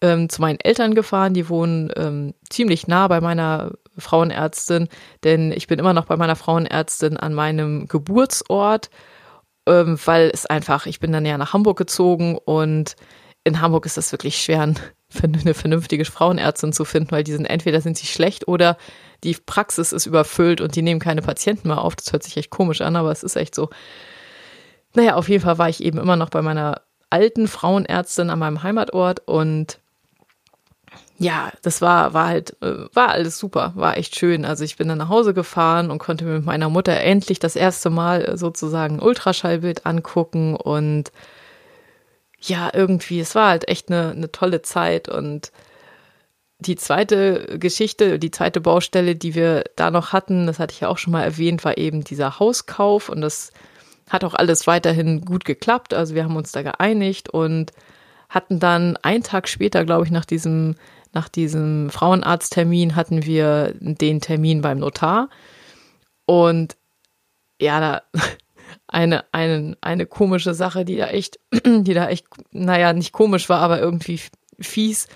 ähm, 0.00 0.28
zu 0.28 0.40
meinen 0.40 0.60
Eltern 0.60 0.94
gefahren. 0.94 1.32
Die 1.32 1.48
wohnen 1.48 1.90
ähm, 1.96 2.34
ziemlich 2.50 2.88
nah 2.88 3.06
bei 3.08 3.20
meiner 3.20 3.72
Frauenärztin, 3.96 4.88
denn 5.22 5.52
ich 5.52 5.68
bin 5.68 5.78
immer 5.78 5.92
noch 5.92 6.06
bei 6.06 6.16
meiner 6.16 6.36
Frauenärztin 6.36 7.16
an 7.16 7.34
meinem 7.34 7.86
Geburtsort, 7.86 8.90
ähm, 9.66 9.96
weil 10.04 10.30
es 10.32 10.46
einfach, 10.46 10.86
ich 10.86 10.98
bin 10.98 11.12
dann 11.12 11.24
ja 11.24 11.38
nach 11.38 11.52
Hamburg 11.52 11.78
gezogen 11.78 12.36
und 12.36 12.96
in 13.44 13.60
Hamburg 13.60 13.86
ist 13.86 13.98
es 13.98 14.10
wirklich 14.10 14.40
schwer, 14.40 14.62
eine 15.22 15.54
vernünftige 15.54 16.04
Frauenärztin 16.04 16.72
zu 16.72 16.84
finden, 16.84 17.12
weil 17.12 17.24
die 17.24 17.32
sind 17.32 17.46
entweder 17.46 17.80
sind 17.80 17.96
sie 17.96 18.06
schlecht 18.06 18.48
oder 18.48 18.76
die 19.22 19.34
Praxis 19.34 19.92
ist 19.92 20.06
überfüllt 20.06 20.60
und 20.60 20.74
die 20.74 20.82
nehmen 20.82 21.00
keine 21.00 21.22
Patienten 21.22 21.68
mehr 21.68 21.80
auf. 21.80 21.94
Das 21.96 22.12
hört 22.12 22.22
sich 22.22 22.36
echt 22.36 22.50
komisch 22.50 22.80
an, 22.80 22.96
aber 22.96 23.12
es 23.12 23.22
ist 23.22 23.36
echt 23.36 23.54
so. 23.54 23.70
Naja, 24.94 25.14
auf 25.14 25.28
jeden 25.28 25.42
Fall 25.42 25.58
war 25.58 25.68
ich 25.68 25.82
eben 25.82 25.98
immer 25.98 26.16
noch 26.16 26.30
bei 26.30 26.42
meiner 26.42 26.82
alten 27.10 27.48
Frauenärztin 27.48 28.30
an 28.30 28.38
meinem 28.38 28.62
Heimatort 28.62 29.20
und 29.26 29.78
ja, 31.16 31.52
das 31.62 31.80
war, 31.80 32.12
war 32.12 32.26
halt, 32.26 32.60
äh, 32.60 32.86
war 32.92 33.10
alles 33.10 33.38
super, 33.38 33.72
war 33.76 33.96
echt 33.96 34.16
schön. 34.16 34.44
Also 34.44 34.64
ich 34.64 34.76
bin 34.76 34.88
dann 34.88 34.98
nach 34.98 35.08
Hause 35.08 35.32
gefahren 35.32 35.90
und 35.90 35.98
konnte 35.98 36.24
mit 36.24 36.44
meiner 36.44 36.68
Mutter 36.68 36.98
endlich 37.00 37.38
das 37.38 37.54
erste 37.54 37.88
Mal 37.88 38.36
sozusagen 38.36 39.00
Ultraschallbild 39.00 39.86
angucken 39.86 40.56
und 40.56 41.12
ja, 42.48 42.70
irgendwie, 42.72 43.20
es 43.20 43.34
war 43.34 43.50
halt 43.50 43.68
echt 43.68 43.90
eine, 43.90 44.10
eine 44.10 44.30
tolle 44.30 44.62
Zeit 44.62 45.08
und 45.08 45.52
die 46.58 46.76
zweite 46.76 47.58
Geschichte, 47.58 48.18
die 48.18 48.30
zweite 48.30 48.60
Baustelle, 48.60 49.16
die 49.16 49.34
wir 49.34 49.64
da 49.76 49.90
noch 49.90 50.12
hatten, 50.12 50.46
das 50.46 50.58
hatte 50.58 50.72
ich 50.72 50.80
ja 50.80 50.88
auch 50.88 50.98
schon 50.98 51.12
mal 51.12 51.24
erwähnt, 51.24 51.64
war 51.64 51.78
eben 51.78 52.04
dieser 52.04 52.38
Hauskauf 52.38 53.08
und 53.08 53.20
das 53.20 53.52
hat 54.08 54.24
auch 54.24 54.34
alles 54.34 54.66
weiterhin 54.66 55.22
gut 55.24 55.44
geklappt. 55.44 55.94
Also 55.94 56.14
wir 56.14 56.24
haben 56.24 56.36
uns 56.36 56.52
da 56.52 56.62
geeinigt 56.62 57.30
und 57.30 57.72
hatten 58.28 58.60
dann 58.60 58.96
einen 58.98 59.22
Tag 59.22 59.48
später, 59.48 59.84
glaube 59.84 60.04
ich, 60.04 60.10
nach 60.10 60.24
diesem, 60.24 60.76
nach 61.12 61.28
diesem 61.28 61.90
Frauenarzttermin 61.90 62.96
hatten 62.96 63.24
wir 63.24 63.74
den 63.78 64.20
Termin 64.20 64.60
beim 64.60 64.78
Notar. 64.78 65.30
Und 66.26 66.76
ja, 67.60 67.80
da 67.80 68.02
eine, 68.94 69.24
eine, 69.32 69.76
eine 69.80 70.06
komische 70.06 70.54
Sache, 70.54 70.84
die 70.84 70.96
da 70.96 71.08
echt, 71.08 71.40
die 71.66 71.94
da 71.94 72.08
echt, 72.08 72.26
naja, 72.52 72.92
nicht 72.92 73.12
komisch 73.12 73.48
war, 73.48 73.60
aber 73.60 73.80
irgendwie 73.80 74.20
fies. 74.60 75.08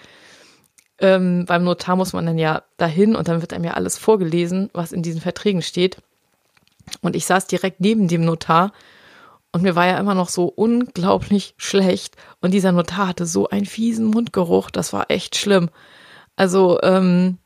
Ähm, 1.01 1.45
beim 1.47 1.63
Notar 1.63 1.95
muss 1.95 2.13
man 2.13 2.27
dann 2.27 2.39
ja 2.39 2.65
dahin 2.77 3.15
und 3.15 3.29
dann 3.29 3.41
wird 3.41 3.53
einem 3.53 3.65
ja 3.65 3.75
alles 3.75 3.97
vorgelesen, 3.97 4.69
was 4.73 4.91
in 4.91 5.03
diesen 5.03 5.21
Verträgen 5.21 5.63
steht. 5.63 5.99
Und 7.03 7.15
ich 7.15 7.25
saß 7.25 7.47
direkt 7.47 7.81
neben 7.81 8.09
dem 8.09 8.25
Notar 8.25 8.73
und 9.53 9.63
mir 9.63 9.77
war 9.77 9.87
ja 9.87 9.99
immer 9.99 10.15
noch 10.15 10.29
so 10.29 10.47
unglaublich 10.47 11.55
schlecht. 11.59 12.17
Und 12.41 12.53
dieser 12.53 12.73
Notar 12.73 13.07
hatte 13.07 13.27
so 13.27 13.49
einen 13.49 13.67
fiesen 13.67 14.07
Mundgeruch, 14.07 14.71
das 14.71 14.93
war 14.93 15.09
echt 15.09 15.37
schlimm. 15.37 15.71
Also, 16.35 16.81
ähm, 16.83 17.39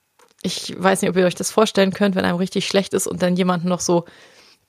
ich 0.42 0.74
weiß 0.76 1.02
nicht, 1.02 1.10
ob 1.10 1.16
ihr 1.16 1.26
euch 1.26 1.34
das 1.34 1.50
vorstellen 1.50 1.92
könnt, 1.92 2.14
wenn 2.16 2.24
einem 2.24 2.38
richtig 2.38 2.66
schlecht 2.66 2.94
ist 2.94 3.06
und 3.06 3.22
dann 3.22 3.36
jemand 3.36 3.66
noch 3.66 3.80
so 3.80 4.06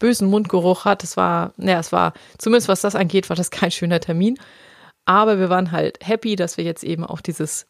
bösen 0.04 0.30
Mundgeruch 0.30 0.86
hat. 0.86 1.02
Das 1.04 1.16
war, 1.16 1.54
naja, 1.56 1.80
es 1.80 1.92
war, 1.92 2.14
zumindest 2.38 2.68
was 2.68 2.82
das 2.82 2.96
angeht, 2.96 3.30
war 3.30 3.38
das 3.38 3.52
kein 3.52 3.72
schöner 3.72 4.00
Termin. 4.00 4.38
Aber 5.06 5.40
wir 5.40 5.50
waren 5.50 5.72
halt 5.72 5.98
happy, 6.02 6.36
dass 6.36 6.58
wir 6.58 6.64
jetzt 6.64 6.84
eben 6.84 7.06
auch 7.06 7.22
dieses 7.22 7.68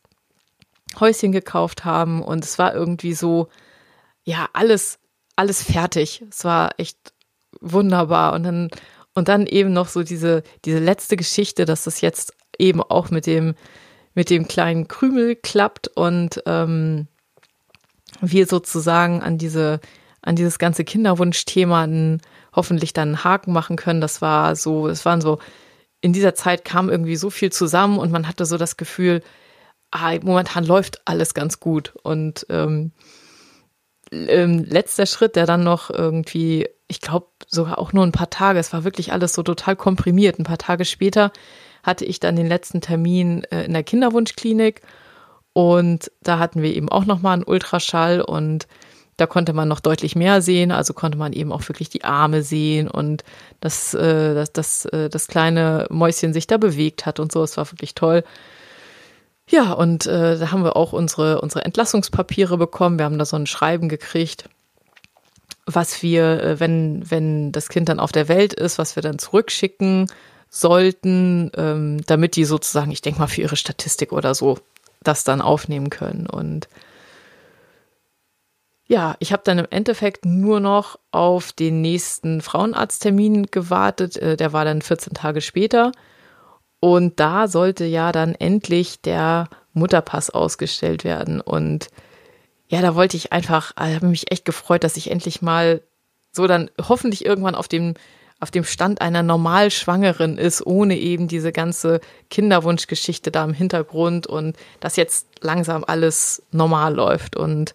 Häuschen 0.99 1.31
gekauft 1.31 1.85
haben 1.85 2.21
und 2.21 2.43
es 2.43 2.59
war 2.59 2.73
irgendwie 2.73 3.13
so, 3.13 3.47
ja, 4.23 4.47
alles 4.53 4.99
alles 5.35 5.63
fertig. 5.63 6.23
Es 6.29 6.43
war 6.45 6.71
echt 6.77 6.97
wunderbar. 7.61 8.33
Und 8.33 8.43
dann, 8.43 8.69
und 9.13 9.27
dann 9.27 9.45
eben 9.45 9.73
noch 9.73 9.87
so 9.87 10.03
diese, 10.03 10.43
diese 10.65 10.79
letzte 10.79 11.17
Geschichte, 11.17 11.65
dass 11.65 11.83
das 11.83 12.01
jetzt 12.01 12.33
eben 12.57 12.81
auch 12.81 13.09
mit 13.09 13.25
dem, 13.25 13.55
mit 14.13 14.29
dem 14.29 14.47
kleinen 14.47 14.87
Krümel 14.87 15.35
klappt 15.35 15.87
und 15.87 16.41
ähm, 16.45 17.07
wir 18.21 18.45
sozusagen 18.45 19.23
an 19.23 19.37
diese, 19.37 19.79
an 20.23 20.35
dieses 20.35 20.57
ganze 20.57 20.83
Kinderwunschthema 20.83 21.87
hoffentlich 22.55 22.93
dann 22.93 23.09
einen 23.09 23.23
Haken 23.23 23.53
machen 23.53 23.75
können. 23.75 24.01
Das 24.01 24.21
war 24.21 24.55
so, 24.55 24.87
es 24.87 25.05
waren 25.05 25.21
so, 25.21 25.39
in 26.01 26.13
dieser 26.13 26.33
Zeit 26.33 26.65
kam 26.65 26.89
irgendwie 26.89 27.17
so 27.17 27.29
viel 27.29 27.51
zusammen 27.51 27.99
und 27.99 28.11
man 28.11 28.27
hatte 28.27 28.45
so 28.45 28.57
das 28.57 28.77
Gefühl, 28.77 29.21
ah, 29.91 30.13
momentan 30.21 30.65
läuft 30.65 31.01
alles 31.05 31.33
ganz 31.33 31.59
gut. 31.59 31.93
Und 32.03 32.45
ähm, 32.49 32.91
ähm, 34.11 34.63
letzter 34.63 35.05
Schritt, 35.05 35.35
der 35.35 35.45
dann 35.45 35.63
noch 35.63 35.89
irgendwie, 35.89 36.69
ich 36.87 37.01
glaube 37.01 37.27
sogar 37.47 37.77
auch 37.77 37.93
nur 37.93 38.05
ein 38.05 38.11
paar 38.11 38.29
Tage, 38.29 38.59
es 38.59 38.73
war 38.73 38.83
wirklich 38.83 39.11
alles 39.11 39.33
so 39.33 39.43
total 39.43 39.75
komprimiert. 39.75 40.39
Ein 40.39 40.45
paar 40.45 40.57
Tage 40.57 40.85
später 40.85 41.31
hatte 41.83 42.05
ich 42.05 42.19
dann 42.19 42.37
den 42.37 42.47
letzten 42.47 42.79
Termin 42.79 43.43
äh, 43.45 43.65
in 43.65 43.73
der 43.73 43.83
Kinderwunschklinik 43.83 44.81
und 45.53 46.11
da 46.21 46.39
hatten 46.39 46.61
wir 46.61 46.73
eben 46.73 46.89
auch 46.89 47.05
nochmal 47.05 47.33
einen 47.33 47.43
Ultraschall 47.43 48.21
und 48.21 48.67
da 49.23 49.27
konnte 49.27 49.53
man 49.53 49.69
noch 49.69 49.79
deutlich 49.79 50.17
mehr 50.17 50.41
sehen, 50.41 50.73
also 50.73 50.93
konnte 50.93 51.17
man 51.17 51.31
eben 51.31 51.53
auch 51.53 51.65
wirklich 51.69 51.87
die 51.87 52.03
Arme 52.03 52.43
sehen 52.43 52.89
und 52.89 53.23
dass, 53.61 53.93
äh, 53.93 54.33
dass, 54.33 54.51
dass 54.51 54.85
äh, 54.87 55.09
das 55.09 55.27
kleine 55.27 55.87
Mäuschen 55.89 56.33
sich 56.33 56.45
da 56.45 56.57
bewegt 56.57 57.05
hat 57.05 57.21
und 57.21 57.31
so. 57.31 57.41
Es 57.41 57.55
war 57.55 57.71
wirklich 57.71 57.95
toll. 57.95 58.25
Ja, 59.47 59.71
und 59.71 60.07
äh, 60.07 60.37
da 60.37 60.51
haben 60.51 60.65
wir 60.65 60.75
auch 60.75 60.91
unsere, 60.91 61.39
unsere 61.39 61.63
Entlassungspapiere 61.63 62.57
bekommen. 62.57 62.97
Wir 62.97 63.05
haben 63.05 63.17
da 63.17 63.23
so 63.23 63.37
ein 63.37 63.47
Schreiben 63.47 63.87
gekriegt, 63.87 64.49
was 65.65 66.03
wir, 66.03 66.43
äh, 66.43 66.59
wenn, 66.59 67.09
wenn 67.09 67.53
das 67.53 67.69
Kind 67.69 67.87
dann 67.87 68.01
auf 68.01 68.11
der 68.11 68.27
Welt 68.27 68.51
ist, 68.51 68.77
was 68.77 68.97
wir 68.97 69.03
dann 69.03 69.19
zurückschicken 69.19 70.07
sollten, 70.49 71.49
ähm, 71.55 72.01
damit 72.07 72.35
die 72.35 72.43
sozusagen, 72.43 72.91
ich 72.91 73.01
denke 73.01 73.21
mal, 73.21 73.27
für 73.27 73.41
ihre 73.41 73.55
Statistik 73.55 74.11
oder 74.11 74.35
so 74.35 74.59
das 75.01 75.23
dann 75.23 75.39
aufnehmen 75.39 75.89
können. 75.89 76.27
Und 76.27 76.67
ja, 78.87 79.15
ich 79.19 79.31
habe 79.31 79.43
dann 79.45 79.59
im 79.59 79.67
Endeffekt 79.69 80.25
nur 80.25 80.59
noch 80.59 80.99
auf 81.11 81.53
den 81.53 81.81
nächsten 81.81 82.41
Frauenarzttermin 82.41 83.47
gewartet. 83.47 84.17
Äh, 84.17 84.37
der 84.37 84.53
war 84.53 84.65
dann 84.65 84.81
14 84.81 85.13
Tage 85.13 85.41
später. 85.41 85.91
Und 86.79 87.19
da 87.19 87.47
sollte 87.47 87.85
ja 87.85 88.11
dann 88.11 88.35
endlich 88.35 89.01
der 89.01 89.49
Mutterpass 89.73 90.29
ausgestellt 90.29 91.05
werden. 91.05 91.39
Und 91.39 91.87
ja, 92.67 92.81
da 92.81 92.95
wollte 92.95 93.15
ich 93.15 93.31
einfach, 93.31 93.71
also 93.75 93.95
habe 93.95 94.07
mich 94.07 94.31
echt 94.31 94.43
gefreut, 94.45 94.83
dass 94.83 94.97
ich 94.97 95.09
endlich 95.09 95.41
mal 95.41 95.81
so 96.31 96.45
dann 96.47 96.69
hoffentlich 96.89 97.25
irgendwann 97.25 97.55
auf 97.55 97.67
dem 97.67 97.93
auf 98.39 98.51
dem 98.51 98.65
Stand 98.65 98.99
einer 98.99 99.23
Normalschwangeren 99.23 100.37
ist, 100.37 100.65
ohne 100.65 100.97
eben 100.97 101.29
diese 101.29 101.53
ganze 101.53 102.01
Kinderwunschgeschichte 102.29 103.31
da 103.31 103.45
im 103.45 103.53
Hintergrund 103.53 104.27
und 104.27 104.57
dass 104.81 104.97
jetzt 104.97 105.27
langsam 105.39 105.85
alles 105.87 106.43
normal 106.51 106.93
läuft. 106.93 107.37
Und 107.37 107.73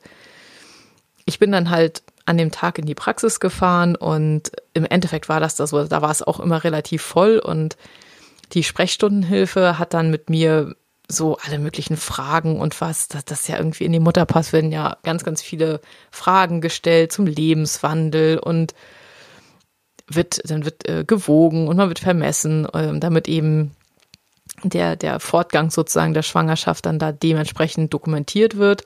ich 1.28 1.38
bin 1.38 1.52
dann 1.52 1.68
halt 1.68 2.02
an 2.24 2.38
dem 2.38 2.50
Tag 2.50 2.78
in 2.78 2.86
die 2.86 2.94
Praxis 2.94 3.38
gefahren 3.38 3.96
und 3.96 4.50
im 4.72 4.86
Endeffekt 4.86 5.28
war 5.28 5.40
das 5.40 5.56
das, 5.56 5.70
da 5.70 6.02
war 6.02 6.10
es 6.10 6.22
auch 6.22 6.40
immer 6.40 6.64
relativ 6.64 7.02
voll 7.02 7.38
und 7.38 7.76
die 8.52 8.64
Sprechstundenhilfe 8.64 9.78
hat 9.78 9.92
dann 9.92 10.10
mit 10.10 10.30
mir 10.30 10.74
so 11.06 11.36
alle 11.44 11.58
möglichen 11.58 11.98
Fragen 11.98 12.60
und 12.60 12.80
was, 12.80 13.08
das, 13.08 13.26
das 13.26 13.46
ja 13.46 13.58
irgendwie 13.58 13.84
in 13.84 13.92
dem 13.92 14.02
Mutterpass 14.02 14.52
werden 14.52 14.72
ja 14.72 14.96
ganz, 15.02 15.22
ganz 15.22 15.42
viele 15.42 15.80
Fragen 16.10 16.60
gestellt 16.60 17.12
zum 17.12 17.26
Lebenswandel 17.26 18.38
und 18.38 18.74
wird, 20.06 20.40
dann 20.50 20.64
wird 20.64 20.88
äh, 20.88 21.04
gewogen 21.06 21.68
und 21.68 21.76
man 21.76 21.88
wird 21.88 21.98
vermessen, 21.98 22.66
äh, 22.72 22.98
damit 22.98 23.28
eben 23.28 23.72
der, 24.64 24.96
der 24.96 25.20
Fortgang 25.20 25.70
sozusagen 25.70 26.14
der 26.14 26.22
Schwangerschaft 26.22 26.86
dann 26.86 26.98
da 26.98 27.12
dementsprechend 27.12 27.92
dokumentiert 27.92 28.56
wird. 28.56 28.84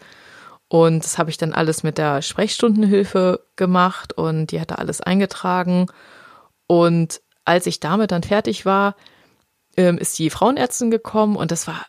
Und 0.72 1.04
das 1.04 1.18
habe 1.18 1.28
ich 1.28 1.36
dann 1.36 1.52
alles 1.52 1.82
mit 1.82 1.98
der 1.98 2.22
Sprechstundenhilfe 2.22 3.44
gemacht 3.56 4.14
und 4.14 4.52
die 4.52 4.58
hat 4.58 4.70
da 4.70 4.76
alles 4.76 5.02
eingetragen. 5.02 5.88
Und 6.66 7.20
als 7.44 7.66
ich 7.66 7.78
damit 7.78 8.10
dann 8.10 8.22
fertig 8.22 8.64
war, 8.64 8.96
ähm, 9.76 9.98
ist 9.98 10.18
die 10.18 10.30
Frauenärztin 10.30 10.90
gekommen 10.90 11.36
und 11.36 11.50
das 11.50 11.66
war 11.66 11.84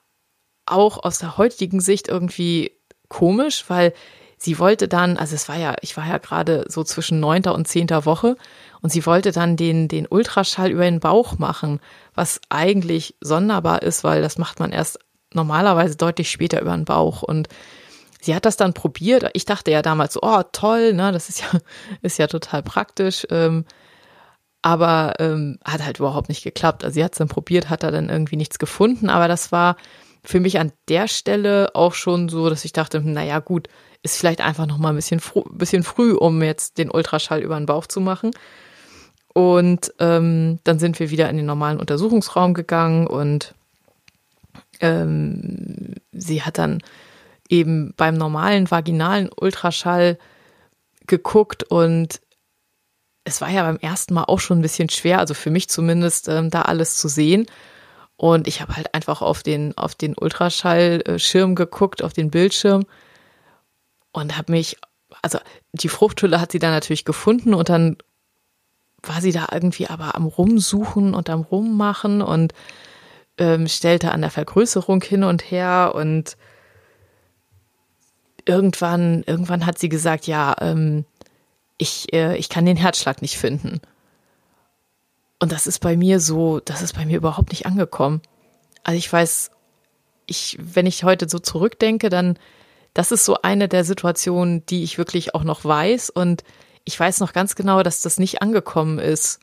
auch 0.65 1.01
aus 1.01 1.19
der 1.19 1.37
heutigen 1.37 1.79
Sicht 1.79 2.09
irgendwie 2.09 2.73
komisch, 3.07 3.63
weil 3.69 3.93
sie 4.37 4.59
wollte 4.59 4.89
dann, 4.89 5.15
also 5.15 5.33
es 5.33 5.47
war 5.47 5.55
ja, 5.55 5.75
ich 5.79 5.95
war 5.95 6.05
ja 6.05 6.17
gerade 6.17 6.65
so 6.67 6.83
zwischen 6.83 7.21
neunter 7.21 7.55
und 7.55 7.69
zehnter 7.69 8.05
Woche 8.05 8.35
und 8.81 8.89
sie 8.91 9.05
wollte 9.05 9.31
dann 9.31 9.55
den, 9.55 9.87
den 9.87 10.07
Ultraschall 10.09 10.71
über 10.71 10.83
den 10.83 10.99
Bauch 10.99 11.37
machen, 11.37 11.79
was 12.15 12.41
eigentlich 12.49 13.15
sonderbar 13.21 13.81
ist, 13.81 14.03
weil 14.03 14.21
das 14.21 14.37
macht 14.37 14.59
man 14.59 14.73
erst 14.73 14.99
normalerweise 15.31 15.95
deutlich 15.95 16.29
später 16.29 16.59
über 16.59 16.75
den 16.75 16.83
Bauch 16.83 17.23
und 17.23 17.47
sie 18.23 18.33
hat 18.33 18.45
das 18.45 18.57
dann 18.57 18.73
probiert. 18.73 19.29
Ich 19.33 19.45
dachte 19.45 19.71
ja 19.71 19.81
damals 19.81 20.21
oh 20.21 20.43
toll, 20.51 20.93
ne, 20.93 21.11
das 21.11 21.29
ist 21.29 21.41
ja, 21.41 21.59
ist 22.01 22.17
ja 22.17 22.27
total 22.27 22.63
praktisch. 22.63 23.27
Ähm, 23.29 23.65
aber 24.61 25.15
ähm, 25.19 25.59
hat 25.65 25.83
halt 25.83 25.99
überhaupt 25.99 26.29
nicht 26.29 26.43
geklappt. 26.43 26.85
Also 26.85 26.95
sie 26.95 27.03
hat 27.03 27.11
es 27.11 27.17
dann 27.17 27.27
probiert, 27.27 27.69
hat 27.69 27.83
da 27.83 27.91
dann 27.91 28.09
irgendwie 28.09 28.37
nichts 28.37 28.59
gefunden, 28.59 29.09
aber 29.09 29.27
das 29.27 29.51
war 29.51 29.75
für 30.23 30.39
mich 30.39 30.57
an 30.57 30.71
der 30.87 31.09
Stelle 31.09 31.71
auch 31.73 31.93
schon 31.93 32.29
so, 32.29 32.49
dass 32.49 32.63
ich 32.63 32.71
dachte, 32.71 33.01
naja 33.01 33.39
gut, 33.39 33.67
ist 34.03 34.17
vielleicht 34.17 34.39
einfach 34.39 34.65
noch 34.65 34.77
mal 34.77 34.89
ein 34.89 34.95
bisschen, 34.95 35.19
fr 35.19 35.43
bisschen 35.51 35.83
früh, 35.83 36.13
um 36.13 36.41
jetzt 36.41 36.77
den 36.77 36.89
Ultraschall 36.89 37.41
über 37.41 37.57
den 37.57 37.65
Bauch 37.65 37.87
zu 37.87 37.99
machen. 37.99 38.31
Und 39.33 39.93
ähm, 39.99 40.59
dann 40.63 40.79
sind 40.79 40.99
wir 40.99 41.09
wieder 41.09 41.29
in 41.29 41.35
den 41.35 41.45
normalen 41.45 41.79
Untersuchungsraum 41.79 42.53
gegangen 42.53 43.05
und 43.05 43.53
ähm, 44.79 45.95
sie 46.13 46.43
hat 46.43 46.57
dann 46.57 46.81
eben 47.49 47.93
beim 47.97 48.15
normalen 48.15 48.69
vaginalen 48.69 49.29
Ultraschall 49.35 50.17
geguckt 51.07 51.63
und 51.63 52.21
es 53.25 53.41
war 53.41 53.49
ja 53.49 53.63
beim 53.63 53.77
ersten 53.77 54.13
Mal 54.13 54.25
auch 54.25 54.39
schon 54.39 54.59
ein 54.59 54.63
bisschen 54.63 54.89
schwer, 54.89 55.19
also 55.19 55.33
für 55.33 55.49
mich 55.49 55.69
zumindest, 55.69 56.27
ähm, 56.27 56.49
da 56.49 56.63
alles 56.63 56.97
zu 56.97 57.07
sehen. 57.07 57.45
Und 58.15 58.47
ich 58.47 58.61
habe 58.61 58.75
halt 58.75 58.93
einfach 58.93 59.21
auf 59.21 59.43
den, 59.43 59.77
auf 59.77 59.95
den 59.95 60.15
Ultraschallschirm 60.17 61.55
geguckt, 61.55 62.03
auf 62.03 62.13
den 62.13 62.31
Bildschirm 62.31 62.85
und 64.11 64.37
habe 64.37 64.51
mich, 64.51 64.77
also 65.21 65.39
die 65.73 65.89
Fruchthülle 65.89 66.39
hat 66.39 66.51
sie 66.51 66.59
dann 66.59 66.71
natürlich 66.71 67.05
gefunden 67.05 67.53
und 67.53 67.69
dann 67.69 67.97
war 69.01 69.19
sie 69.21 69.31
da 69.31 69.47
irgendwie 69.51 69.87
aber 69.87 70.15
am 70.15 70.25
Rumsuchen 70.25 71.13
und 71.13 71.29
am 71.29 71.41
Rummachen 71.41 72.21
und 72.21 72.53
ähm, 73.37 73.67
stellte 73.67 74.11
an 74.11 74.21
der 74.21 74.29
Vergrößerung 74.29 75.01
hin 75.01 75.23
und 75.23 75.49
her 75.51 75.93
und 75.95 76.37
irgendwann, 78.45 79.23
irgendwann 79.25 79.65
hat 79.65 79.79
sie 79.79 79.89
gesagt, 79.89 80.27
ja, 80.27 80.55
ähm, 80.59 81.05
ich, 81.77 82.13
äh, 82.13 82.37
ich 82.37 82.49
kann 82.49 82.65
den 82.65 82.77
Herzschlag 82.77 83.21
nicht 83.21 83.37
finden. 83.37 83.81
Und 85.39 85.51
das 85.51 85.67
ist 85.67 85.79
bei 85.79 85.97
mir 85.97 86.19
so, 86.19 86.59
das 86.59 86.81
ist 86.81 86.95
bei 86.95 87.05
mir 87.05 87.17
überhaupt 87.17 87.49
nicht 87.49 87.65
angekommen. 87.65 88.21
Also 88.83 88.97
ich 88.97 89.11
weiß, 89.11 89.51
ich, 90.25 90.57
wenn 90.59 90.85
ich 90.85 91.03
heute 91.03 91.27
so 91.27 91.39
zurückdenke, 91.39 92.09
dann, 92.09 92.37
das 92.93 93.11
ist 93.11 93.25
so 93.25 93.37
eine 93.41 93.67
der 93.67 93.83
Situationen, 93.83 94.65
die 94.67 94.83
ich 94.83 94.97
wirklich 94.97 95.35
auch 95.35 95.43
noch 95.43 95.65
weiß. 95.65 96.09
Und 96.09 96.43
ich 96.85 96.99
weiß 96.99 97.19
noch 97.19 97.33
ganz 97.33 97.55
genau, 97.55 97.83
dass 97.83 98.01
das 98.01 98.19
nicht 98.19 98.41
angekommen 98.41 98.99
ist. 98.99 99.39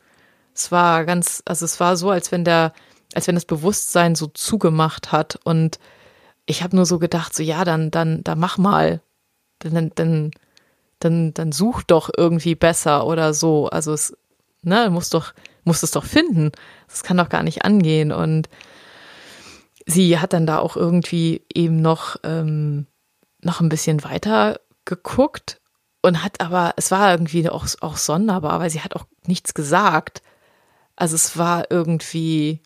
Es 0.54 0.72
war 0.72 1.04
ganz, 1.04 1.42
also 1.44 1.64
es 1.64 1.80
war 1.80 1.96
so, 1.96 2.10
als 2.10 2.32
wenn 2.32 2.44
der, 2.44 2.72
als 3.14 3.26
wenn 3.26 3.34
das 3.34 3.44
Bewusstsein 3.44 4.14
so 4.14 4.26
zugemacht 4.28 5.12
hat. 5.12 5.38
Und 5.44 5.78
ich 6.50 6.62
habe 6.62 6.76
nur 6.76 6.84
so 6.84 6.98
gedacht, 6.98 7.34
so 7.34 7.42
ja, 7.42 7.64
dann, 7.64 7.90
dann, 7.90 8.22
dann 8.24 8.38
mach 8.38 8.58
mal. 8.58 9.00
Dann, 9.60 9.92
dann, 9.94 10.30
dann, 10.98 11.34
dann 11.34 11.52
such 11.52 11.82
doch 11.84 12.10
irgendwie 12.16 12.54
besser 12.54 13.06
oder 13.06 13.34
so. 13.34 13.68
Also 13.68 13.92
es, 13.92 14.16
ne, 14.62 14.90
muss 14.90 15.10
doch, 15.10 15.32
muss 15.64 15.82
es 15.82 15.92
doch 15.92 16.04
finden. 16.04 16.50
Das 16.88 17.02
kann 17.02 17.16
doch 17.16 17.28
gar 17.28 17.42
nicht 17.42 17.64
angehen. 17.64 18.10
Und 18.10 18.48
sie 19.86 20.18
hat 20.18 20.32
dann 20.32 20.46
da 20.46 20.58
auch 20.58 20.76
irgendwie 20.76 21.42
eben 21.54 21.80
noch, 21.80 22.16
ähm, 22.24 22.86
noch 23.42 23.60
ein 23.60 23.68
bisschen 23.68 24.02
weiter 24.04 24.60
geguckt 24.84 25.60
und 26.02 26.22
hat 26.24 26.40
aber, 26.40 26.74
es 26.76 26.90
war 26.90 27.12
irgendwie 27.12 27.48
auch, 27.48 27.66
auch 27.80 27.96
sonderbar, 27.96 28.60
weil 28.60 28.70
sie 28.70 28.80
hat 28.80 28.96
auch 28.96 29.04
nichts 29.26 29.54
gesagt. 29.54 30.22
Also 30.96 31.14
es 31.14 31.36
war 31.38 31.70
irgendwie, 31.70 32.60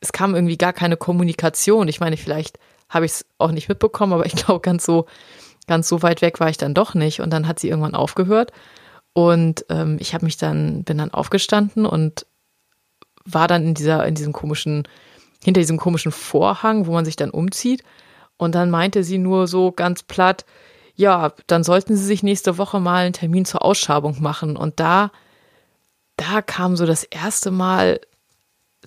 es 0.00 0.12
kam 0.12 0.34
irgendwie 0.34 0.58
gar 0.58 0.72
keine 0.72 0.96
Kommunikation. 0.96 1.88
Ich 1.88 2.00
meine, 2.00 2.16
vielleicht 2.16 2.58
habe 2.92 3.06
ich 3.06 3.12
es 3.12 3.26
auch 3.38 3.50
nicht 3.50 3.68
mitbekommen, 3.68 4.12
aber 4.12 4.26
ich 4.26 4.34
glaube, 4.36 4.60
ganz 4.60 4.84
so 4.84 5.06
ganz 5.66 5.88
so 5.88 6.02
weit 6.02 6.22
weg 6.22 6.40
war 6.40 6.48
ich 6.48 6.58
dann 6.58 6.74
doch 6.74 6.94
nicht. 6.94 7.20
Und 7.20 7.30
dann 7.30 7.46
hat 7.46 7.58
sie 7.58 7.68
irgendwann 7.68 7.94
aufgehört. 7.94 8.52
Und 9.12 9.64
ähm, 9.68 9.96
ich 10.00 10.14
habe 10.14 10.24
mich 10.24 10.36
dann, 10.36 10.84
bin 10.84 10.98
dann 10.98 11.12
aufgestanden 11.12 11.86
und 11.86 12.26
war 13.24 13.46
dann 13.46 13.66
in 13.66 13.74
dieser, 13.74 14.06
in 14.06 14.14
diesem 14.14 14.32
komischen, 14.32 14.88
hinter 15.42 15.60
diesem 15.60 15.76
komischen 15.76 16.12
Vorhang, 16.12 16.86
wo 16.86 16.92
man 16.92 17.04
sich 17.04 17.16
dann 17.16 17.30
umzieht. 17.30 17.82
Und 18.36 18.54
dann 18.54 18.70
meinte 18.70 19.04
sie 19.04 19.18
nur 19.18 19.46
so 19.46 19.70
ganz 19.70 20.02
platt, 20.02 20.44
ja, 20.94 21.32
dann 21.46 21.64
sollten 21.64 21.96
sie 21.96 22.04
sich 22.04 22.22
nächste 22.22 22.58
Woche 22.58 22.80
mal 22.80 23.04
einen 23.04 23.12
Termin 23.12 23.44
zur 23.44 23.64
Ausschabung 23.64 24.20
machen. 24.20 24.56
Und 24.56 24.80
da, 24.80 25.10
da 26.16 26.42
kam 26.42 26.76
so 26.76 26.86
das 26.86 27.04
erste 27.04 27.50
Mal, 27.50 28.00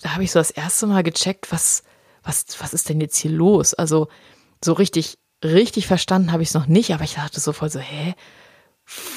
da 0.02 0.14
habe 0.14 0.24
ich 0.24 0.32
so 0.32 0.40
das 0.40 0.52
erste 0.52 0.88
Mal 0.88 1.04
gecheckt, 1.04 1.52
was, 1.52 1.84
was, 2.25 2.46
was 2.60 2.74
ist 2.74 2.89
denn 2.89 3.00
jetzt 3.00 3.17
hier 3.17 3.32
los? 3.32 3.74
Also 3.74 4.08
so 4.63 4.74
richtig 4.74 5.17
richtig 5.44 5.88
verstanden 5.88 6.32
habe 6.32 6.44
ich 6.44 6.50
es 6.50 6.55
noch 6.55 6.67
nicht, 6.67 6.94
aber 6.94 7.03
ich 7.03 7.15
dachte 7.15 7.39
so 7.39 7.53
voll 7.53 7.70
so, 7.70 7.79
hä, 7.79 8.15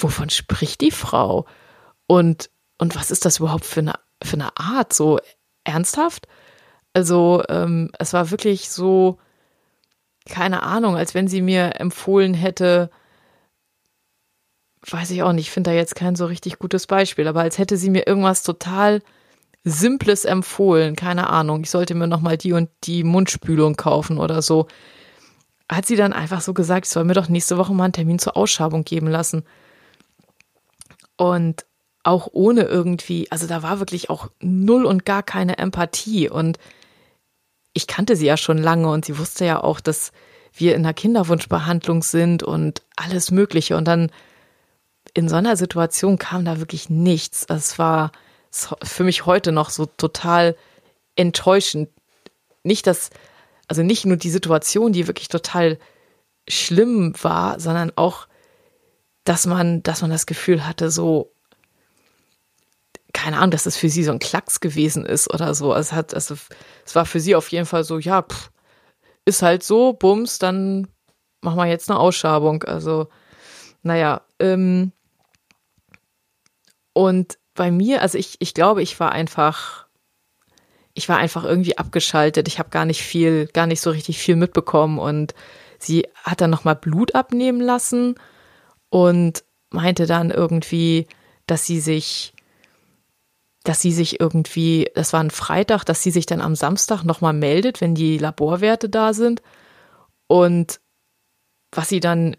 wovon 0.00 0.30
spricht 0.30 0.80
die 0.80 0.90
Frau? 0.90 1.46
Und 2.06 2.50
und 2.78 2.94
was 2.96 3.10
ist 3.10 3.24
das 3.24 3.38
überhaupt 3.38 3.64
für 3.64 3.80
eine, 3.80 3.94
für 4.22 4.34
eine 4.34 4.56
Art? 4.56 4.92
So 4.92 5.18
ernsthaft? 5.64 6.28
Also, 6.92 7.42
ähm, 7.48 7.90
es 7.98 8.12
war 8.12 8.30
wirklich 8.30 8.70
so, 8.70 9.18
keine 10.26 10.62
Ahnung, 10.62 10.96
als 10.96 11.14
wenn 11.14 11.28
sie 11.28 11.42
mir 11.42 11.80
empfohlen 11.80 12.34
hätte, 12.34 12.90
weiß 14.82 15.10
ich 15.10 15.22
auch 15.22 15.32
nicht, 15.32 15.48
ich 15.48 15.50
finde 15.50 15.70
da 15.70 15.76
jetzt 15.76 15.96
kein 15.96 16.14
so 16.14 16.26
richtig 16.26 16.58
gutes 16.58 16.86
Beispiel, 16.86 17.26
aber 17.26 17.40
als 17.40 17.58
hätte 17.58 17.76
sie 17.76 17.90
mir 17.90 18.06
irgendwas 18.06 18.42
total 18.42 19.02
Simples 19.64 20.24
empfohlen, 20.24 20.96
keine 20.96 21.28
Ahnung, 21.30 21.62
ich 21.62 21.70
sollte 21.70 21.94
mir 21.94 22.06
nochmal 22.06 22.36
die 22.36 22.52
und 22.52 22.70
die 22.84 23.04
Mundspülung 23.04 23.76
kaufen 23.76 24.18
oder 24.18 24.40
so. 24.42 24.66
Hat 25.70 25.86
sie 25.86 25.96
dann 25.96 26.12
einfach 26.12 26.40
so 26.40 26.54
gesagt, 26.54 26.86
ich 26.86 26.92
soll 26.92 27.04
mir 27.04 27.14
doch 27.14 27.28
nächste 27.28 27.58
Woche 27.58 27.74
mal 27.74 27.84
einen 27.84 27.92
Termin 27.92 28.18
zur 28.18 28.36
Ausschabung 28.36 28.84
geben 28.84 29.08
lassen. 29.08 29.44
Und 31.16 31.66
auch 32.04 32.28
ohne 32.32 32.62
irgendwie, 32.62 33.30
also 33.30 33.46
da 33.46 33.62
war 33.62 33.80
wirklich 33.80 34.08
auch 34.08 34.30
null 34.40 34.86
und 34.86 35.04
gar 35.04 35.22
keine 35.22 35.58
Empathie. 35.58 36.30
Und 36.30 36.58
ich 37.74 37.86
kannte 37.86 38.16
sie 38.16 38.26
ja 38.26 38.36
schon 38.36 38.58
lange 38.58 38.88
und 38.90 39.04
sie 39.04 39.18
wusste 39.18 39.44
ja 39.44 39.62
auch, 39.62 39.80
dass 39.80 40.12
wir 40.54 40.74
in 40.74 40.84
einer 40.84 40.94
Kinderwunschbehandlung 40.94 42.02
sind 42.02 42.42
und 42.42 42.82
alles 42.96 43.30
Mögliche. 43.30 43.76
Und 43.76 43.84
dann 43.86 44.10
in 45.12 45.28
so 45.28 45.36
einer 45.36 45.56
Situation 45.56 46.18
kam 46.18 46.44
da 46.44 46.58
wirklich 46.58 46.88
nichts. 46.88 47.44
Es 47.48 47.78
war 47.78 48.12
für 48.50 49.04
mich 49.04 49.26
heute 49.26 49.52
noch 49.52 49.70
so 49.70 49.86
total 49.86 50.56
enttäuschend. 51.16 51.88
Nicht 52.62 52.86
das, 52.86 53.10
also 53.66 53.82
nicht 53.82 54.04
nur 54.06 54.16
die 54.16 54.30
Situation, 54.30 54.92
die 54.92 55.06
wirklich 55.06 55.28
total 55.28 55.78
schlimm 56.48 57.14
war, 57.22 57.60
sondern 57.60 57.92
auch, 57.96 58.26
dass 59.24 59.46
man, 59.46 59.82
dass 59.82 60.00
man 60.00 60.10
das 60.10 60.26
Gefühl 60.26 60.66
hatte, 60.66 60.90
so, 60.90 61.32
keine 63.12 63.38
Ahnung, 63.38 63.50
dass 63.50 63.66
es 63.66 63.76
für 63.76 63.88
sie 63.88 64.04
so 64.04 64.12
ein 64.12 64.18
Klacks 64.18 64.60
gewesen 64.60 65.04
ist 65.04 65.32
oder 65.32 65.54
so. 65.54 65.74
Es 65.74 65.92
hat, 65.92 66.14
also, 66.14 66.36
es 66.84 66.94
war 66.94 67.04
für 67.04 67.20
sie 67.20 67.34
auf 67.34 67.48
jeden 67.48 67.66
Fall 67.66 67.84
so, 67.84 67.98
ja, 67.98 68.22
pff, 68.22 68.50
ist 69.24 69.42
halt 69.42 69.62
so, 69.62 69.92
Bums, 69.92 70.38
dann 70.38 70.88
machen 71.42 71.58
wir 71.58 71.66
jetzt 71.66 71.90
eine 71.90 71.98
Ausschabung. 71.98 72.62
Also, 72.64 73.08
naja, 73.82 74.22
ähm, 74.38 74.92
und 76.92 77.38
bei 77.58 77.72
mir, 77.72 78.02
also 78.02 78.16
ich, 78.16 78.36
ich 78.38 78.54
glaube, 78.54 78.82
ich 78.82 78.98
war 79.00 79.10
einfach, 79.10 79.86
ich 80.94 81.08
war 81.08 81.18
einfach 81.18 81.44
irgendwie 81.44 81.76
abgeschaltet. 81.76 82.46
Ich 82.46 82.60
habe 82.60 82.70
gar 82.70 82.84
nicht 82.84 83.02
viel, 83.02 83.48
gar 83.48 83.66
nicht 83.66 83.80
so 83.80 83.90
richtig 83.90 84.18
viel 84.18 84.36
mitbekommen. 84.36 85.00
Und 85.00 85.34
sie 85.78 86.06
hat 86.22 86.40
dann 86.40 86.50
nochmal 86.50 86.76
Blut 86.76 87.16
abnehmen 87.16 87.60
lassen 87.60 88.14
und 88.90 89.42
meinte 89.70 90.06
dann 90.06 90.30
irgendwie, 90.30 91.08
dass 91.46 91.66
sie 91.66 91.80
sich, 91.80 92.32
dass 93.64 93.82
sie 93.82 93.92
sich 93.92 94.20
irgendwie, 94.20 94.88
das 94.94 95.12
war 95.12 95.20
ein 95.20 95.32
Freitag, 95.32 95.82
dass 95.84 96.00
sie 96.00 96.12
sich 96.12 96.26
dann 96.26 96.40
am 96.40 96.54
Samstag 96.54 97.02
nochmal 97.02 97.32
meldet, 97.32 97.80
wenn 97.80 97.96
die 97.96 98.18
Laborwerte 98.18 98.88
da 98.88 99.12
sind. 99.12 99.42
Und 100.28 100.78
was 101.72 101.88
sie 101.88 101.98
dann 101.98 102.36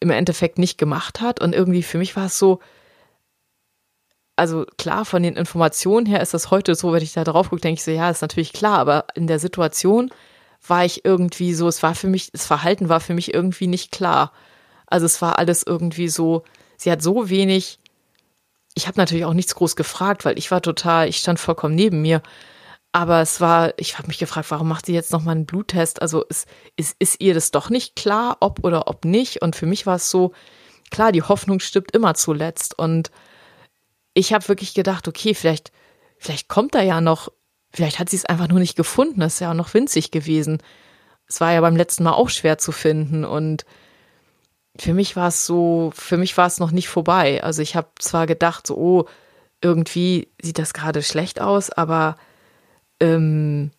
im 0.00 0.08
Endeffekt 0.08 0.58
nicht 0.58 0.78
gemacht 0.78 1.20
hat. 1.20 1.42
Und 1.42 1.54
irgendwie 1.54 1.82
für 1.82 1.98
mich 1.98 2.16
war 2.16 2.26
es 2.26 2.38
so, 2.38 2.60
also 4.36 4.66
klar, 4.78 5.04
von 5.04 5.22
den 5.22 5.36
Informationen 5.36 6.06
her 6.06 6.20
ist 6.20 6.34
das 6.34 6.50
heute 6.50 6.74
so, 6.74 6.92
wenn 6.92 7.02
ich 7.02 7.12
da 7.12 7.24
drauf 7.24 7.50
gucke, 7.50 7.62
denke 7.62 7.78
ich 7.78 7.84
so, 7.84 7.90
ja, 7.90 8.10
ist 8.10 8.22
natürlich 8.22 8.52
klar, 8.52 8.78
aber 8.78 9.06
in 9.14 9.26
der 9.26 9.38
Situation 9.38 10.10
war 10.66 10.84
ich 10.84 11.04
irgendwie 11.04 11.54
so, 11.54 11.68
es 11.68 11.82
war 11.82 11.94
für 11.94 12.08
mich, 12.08 12.32
das 12.32 12.46
Verhalten 12.46 12.88
war 12.88 13.00
für 13.00 13.14
mich 13.14 13.32
irgendwie 13.32 13.66
nicht 13.66 13.92
klar. 13.92 14.32
Also 14.86 15.06
es 15.06 15.20
war 15.22 15.38
alles 15.38 15.62
irgendwie 15.62 16.08
so, 16.08 16.44
sie 16.76 16.90
hat 16.90 17.02
so 17.02 17.28
wenig, 17.28 17.78
ich 18.74 18.86
habe 18.86 18.98
natürlich 18.98 19.24
auch 19.24 19.34
nichts 19.34 19.54
groß 19.54 19.76
gefragt, 19.76 20.24
weil 20.24 20.38
ich 20.38 20.50
war 20.50 20.62
total, 20.62 21.08
ich 21.08 21.18
stand 21.18 21.38
vollkommen 21.38 21.74
neben 21.74 22.02
mir. 22.02 22.22
Aber 22.92 23.20
es 23.20 23.40
war, 23.40 23.74
ich 23.76 23.98
habe 23.98 24.08
mich 24.08 24.18
gefragt, 24.18 24.50
warum 24.50 24.68
macht 24.68 24.86
sie 24.86 24.94
jetzt 24.94 25.12
nochmal 25.12 25.34
einen 25.34 25.46
Bluttest? 25.46 26.00
Also 26.00 26.22
ist, 26.24 26.46
ist, 26.76 26.96
ist 26.98 27.20
ihr 27.20 27.34
das 27.34 27.50
doch 27.50 27.68
nicht 27.68 27.96
klar, 27.96 28.36
ob 28.40 28.64
oder 28.64 28.88
ob 28.88 29.04
nicht? 29.04 29.42
Und 29.42 29.56
für 29.56 29.66
mich 29.66 29.84
war 29.86 29.96
es 29.96 30.10
so, 30.10 30.32
klar, 30.90 31.10
die 31.10 31.22
Hoffnung 31.22 31.58
stirbt 31.60 31.90
immer 31.90 32.14
zuletzt. 32.14 32.78
Und 32.78 33.10
ich 34.14 34.32
habe 34.32 34.48
wirklich 34.48 34.74
gedacht, 34.74 35.06
okay, 35.08 35.34
vielleicht, 35.34 35.72
vielleicht 36.18 36.48
kommt 36.48 36.74
da 36.74 36.82
ja 36.82 37.00
noch, 37.00 37.30
vielleicht 37.72 37.98
hat 37.98 38.08
sie 38.08 38.16
es 38.16 38.24
einfach 38.24 38.48
nur 38.48 38.60
nicht 38.60 38.76
gefunden. 38.76 39.20
Das 39.20 39.34
ist 39.34 39.40
ja 39.40 39.50
auch 39.50 39.54
noch 39.54 39.74
winzig 39.74 40.10
gewesen. 40.10 40.62
Es 41.26 41.40
war 41.40 41.52
ja 41.52 41.60
beim 41.60 41.76
letzten 41.76 42.04
Mal 42.04 42.12
auch 42.12 42.28
schwer 42.30 42.58
zu 42.58 42.72
finden 42.72 43.24
und 43.24 43.64
für 44.76 44.94
mich 44.94 45.14
war 45.16 45.28
es 45.28 45.46
so, 45.46 45.92
für 45.94 46.16
mich 46.16 46.36
war 46.36 46.46
es 46.46 46.58
noch 46.58 46.70
nicht 46.70 46.88
vorbei. 46.88 47.42
Also 47.42 47.62
ich 47.62 47.76
habe 47.76 47.88
zwar 47.98 48.26
gedacht, 48.26 48.66
so, 48.66 48.76
oh, 48.76 49.08
irgendwie 49.60 50.28
sieht 50.42 50.58
das 50.58 50.74
gerade 50.74 51.02
schlecht 51.02 51.40
aus, 51.40 51.70
aber 51.70 52.16
ähm, 53.00 53.70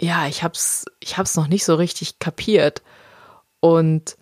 ja, 0.00 0.26
ich 0.26 0.42
hab's, 0.42 0.86
ich 1.00 1.18
hab's 1.18 1.36
noch 1.36 1.48
nicht 1.48 1.64
so 1.64 1.74
richtig 1.74 2.18
kapiert. 2.18 2.82
Und 3.60 4.17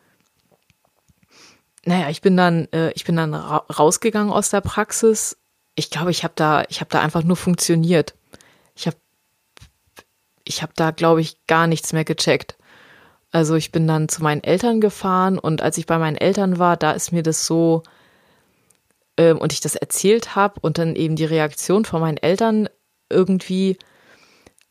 naja, 1.86 2.10
ich 2.10 2.20
bin 2.20 2.36
dann, 2.36 2.66
äh, 2.72 2.90
ich 2.92 3.04
bin 3.04 3.16
dann 3.16 3.32
ra 3.32 3.58
rausgegangen 3.58 4.32
aus 4.32 4.50
der 4.50 4.60
Praxis. 4.60 5.38
Ich 5.76 5.88
glaube, 5.90 6.10
ich 6.10 6.24
habe 6.24 6.34
da, 6.36 6.64
ich 6.68 6.80
habe 6.80 6.90
da 6.90 7.00
einfach 7.00 7.22
nur 7.22 7.36
funktioniert. 7.36 8.14
Ich 8.74 8.86
habe, 8.86 8.96
ich 10.44 10.62
habe 10.62 10.72
da, 10.74 10.90
glaube 10.90 11.20
ich, 11.20 11.46
gar 11.46 11.68
nichts 11.68 11.92
mehr 11.92 12.04
gecheckt. 12.04 12.56
Also 13.30 13.54
ich 13.54 13.70
bin 13.70 13.86
dann 13.86 14.08
zu 14.08 14.22
meinen 14.22 14.42
Eltern 14.42 14.80
gefahren 14.80 15.38
und 15.38 15.62
als 15.62 15.78
ich 15.78 15.86
bei 15.86 15.98
meinen 15.98 16.16
Eltern 16.16 16.58
war, 16.58 16.76
da 16.76 16.92
ist 16.92 17.12
mir 17.12 17.22
das 17.22 17.46
so 17.46 17.84
äh, 19.16 19.32
und 19.32 19.52
ich 19.52 19.60
das 19.60 19.76
erzählt 19.76 20.34
habe 20.34 20.60
und 20.60 20.78
dann 20.78 20.96
eben 20.96 21.16
die 21.16 21.24
Reaktion 21.24 21.84
von 21.84 22.00
meinen 22.00 22.18
Eltern 22.18 22.68
irgendwie 23.10 23.78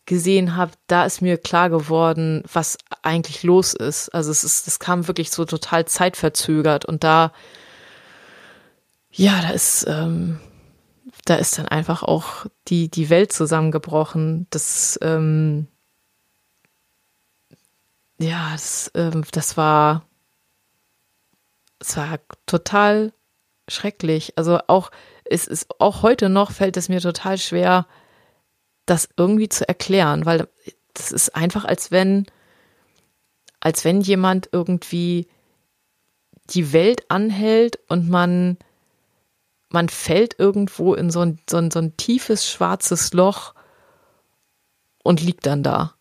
gesehen 0.05 0.55
habe, 0.55 0.71
da 0.87 1.05
ist 1.05 1.21
mir 1.21 1.37
klar 1.37 1.69
geworden, 1.69 2.43
was 2.51 2.77
eigentlich 3.01 3.43
los 3.43 3.73
ist. 3.73 4.09
Also 4.09 4.31
es 4.31 4.43
ist, 4.43 4.67
das 4.67 4.79
kam 4.79 5.07
wirklich 5.07 5.31
so 5.31 5.45
total 5.45 5.85
zeitverzögert 5.85 6.85
und 6.85 7.03
da, 7.03 7.31
ja, 9.11 9.41
da 9.41 9.49
ist, 9.49 9.85
ähm, 9.87 10.39
da 11.25 11.35
ist 11.35 11.57
dann 11.57 11.67
einfach 11.67 12.03
auch 12.03 12.45
die, 12.67 12.89
die 12.89 13.09
Welt 13.09 13.31
zusammengebrochen. 13.31 14.47
Das, 14.51 14.99
ähm, 15.01 15.67
ja, 18.19 18.49
das, 18.51 18.91
ähm, 18.93 19.23
das 19.31 19.57
war, 19.57 20.05
es 21.79 21.97
war 21.97 22.19
total 22.45 23.11
schrecklich. 23.67 24.37
Also 24.37 24.59
auch, 24.67 24.91
es 25.25 25.47
ist, 25.47 25.67
auch 25.79 26.03
heute 26.03 26.29
noch 26.29 26.51
fällt 26.51 26.77
es 26.77 26.89
mir 26.89 27.01
total 27.01 27.37
schwer, 27.37 27.87
das 28.85 29.09
irgendwie 29.17 29.49
zu 29.49 29.67
erklären, 29.67 30.25
weil 30.25 30.47
das 30.93 31.11
ist 31.11 31.35
einfach, 31.35 31.65
als 31.65 31.91
wenn, 31.91 32.25
als 33.59 33.83
wenn 33.83 34.01
jemand 34.01 34.49
irgendwie 34.51 35.27
die 36.51 36.73
Welt 36.73 37.09
anhält 37.09 37.79
und 37.89 38.09
man, 38.09 38.57
man 39.69 39.89
fällt 39.89 40.39
irgendwo 40.39 40.93
in 40.93 41.09
so 41.09 41.21
ein, 41.21 41.39
so 41.49 41.57
ein, 41.57 41.71
so 41.71 41.79
ein 41.79 41.97
tiefes 41.97 42.49
schwarzes 42.49 43.13
Loch 43.13 43.55
und 45.03 45.21
liegt 45.21 45.45
dann 45.45 45.63
da. 45.63 45.95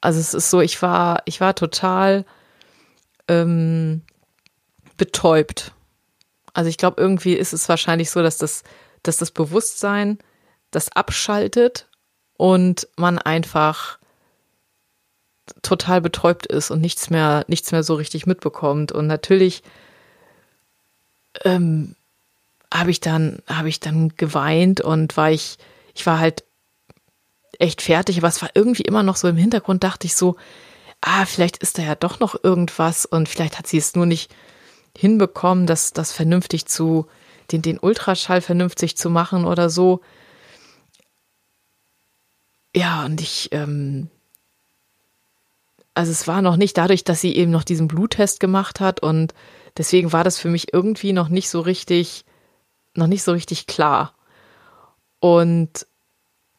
Also 0.00 0.18
es 0.18 0.34
ist 0.34 0.50
so, 0.50 0.60
ich 0.60 0.80
war, 0.82 1.22
ich 1.26 1.40
war 1.40 1.54
total 1.54 2.24
ähm, 3.28 4.02
betäubt. 4.96 5.72
Also 6.54 6.68
ich 6.68 6.78
glaube, 6.78 7.00
irgendwie 7.00 7.34
ist 7.34 7.52
es 7.52 7.68
wahrscheinlich 7.68 8.10
so, 8.10 8.22
dass 8.22 8.38
das, 8.38 8.64
dass 9.02 9.18
das 9.18 9.30
Bewusstsein 9.30 10.18
das 10.72 10.90
abschaltet 10.90 11.88
und 12.36 12.88
man 12.96 13.18
einfach 13.18 13.98
total 15.62 16.00
betäubt 16.00 16.46
ist 16.46 16.70
und 16.70 16.80
nichts 16.80 17.10
mehr, 17.10 17.44
nichts 17.48 17.72
mehr 17.72 17.82
so 17.82 17.94
richtig 17.94 18.26
mitbekommt. 18.26 18.90
Und 18.90 19.06
natürlich 19.06 19.62
ähm, 21.44 21.94
habe 22.72 22.90
ich 22.90 23.00
dann, 23.00 23.42
ich 23.66 23.80
dann 23.80 24.16
geweint 24.16 24.80
und 24.80 25.16
war 25.16 25.30
ich, 25.30 25.58
ich 25.94 26.04
war 26.06 26.18
halt 26.18 26.44
echt 27.58 27.82
fertig, 27.82 28.18
aber 28.18 28.28
es 28.28 28.42
war 28.42 28.50
irgendwie 28.54 28.82
immer 28.82 29.02
noch 29.02 29.16
so 29.16 29.28
im 29.28 29.36
Hintergrund, 29.36 29.84
dachte 29.84 30.06
ich 30.06 30.16
so, 30.16 30.36
ah, 31.00 31.26
vielleicht 31.26 31.58
ist 31.58 31.78
da 31.78 31.82
ja 31.82 31.94
doch 31.94 32.18
noch 32.20 32.42
irgendwas 32.42 33.04
und 33.04 33.28
vielleicht 33.28 33.58
hat 33.58 33.66
sie 33.66 33.78
es 33.78 33.94
nur 33.94 34.06
nicht 34.06 34.34
hinbekommen, 34.96 35.66
das, 35.66 35.92
das 35.92 36.12
vernünftig 36.12 36.66
zu, 36.66 37.06
den, 37.50 37.62
den 37.62 37.78
Ultraschall 37.78 38.40
vernünftig 38.40 38.96
zu 38.96 39.10
machen 39.10 39.44
oder 39.44 39.68
so. 39.68 40.00
Ja, 42.74 43.04
und 43.04 43.20
ich, 43.20 43.50
ähm, 43.52 44.08
also 45.94 46.10
es 46.10 46.26
war 46.26 46.40
noch 46.42 46.56
nicht 46.56 46.76
dadurch, 46.78 47.04
dass 47.04 47.20
sie 47.20 47.36
eben 47.36 47.50
noch 47.50 47.64
diesen 47.64 47.88
Bluttest 47.88 48.40
gemacht 48.40 48.80
hat 48.80 49.00
und 49.00 49.34
deswegen 49.76 50.12
war 50.12 50.24
das 50.24 50.38
für 50.38 50.48
mich 50.48 50.72
irgendwie 50.72 51.12
noch 51.12 51.28
nicht 51.28 51.50
so 51.50 51.60
richtig, 51.60 52.24
noch 52.94 53.06
nicht 53.06 53.22
so 53.22 53.32
richtig 53.32 53.66
klar. 53.66 54.14
Und 55.20 55.86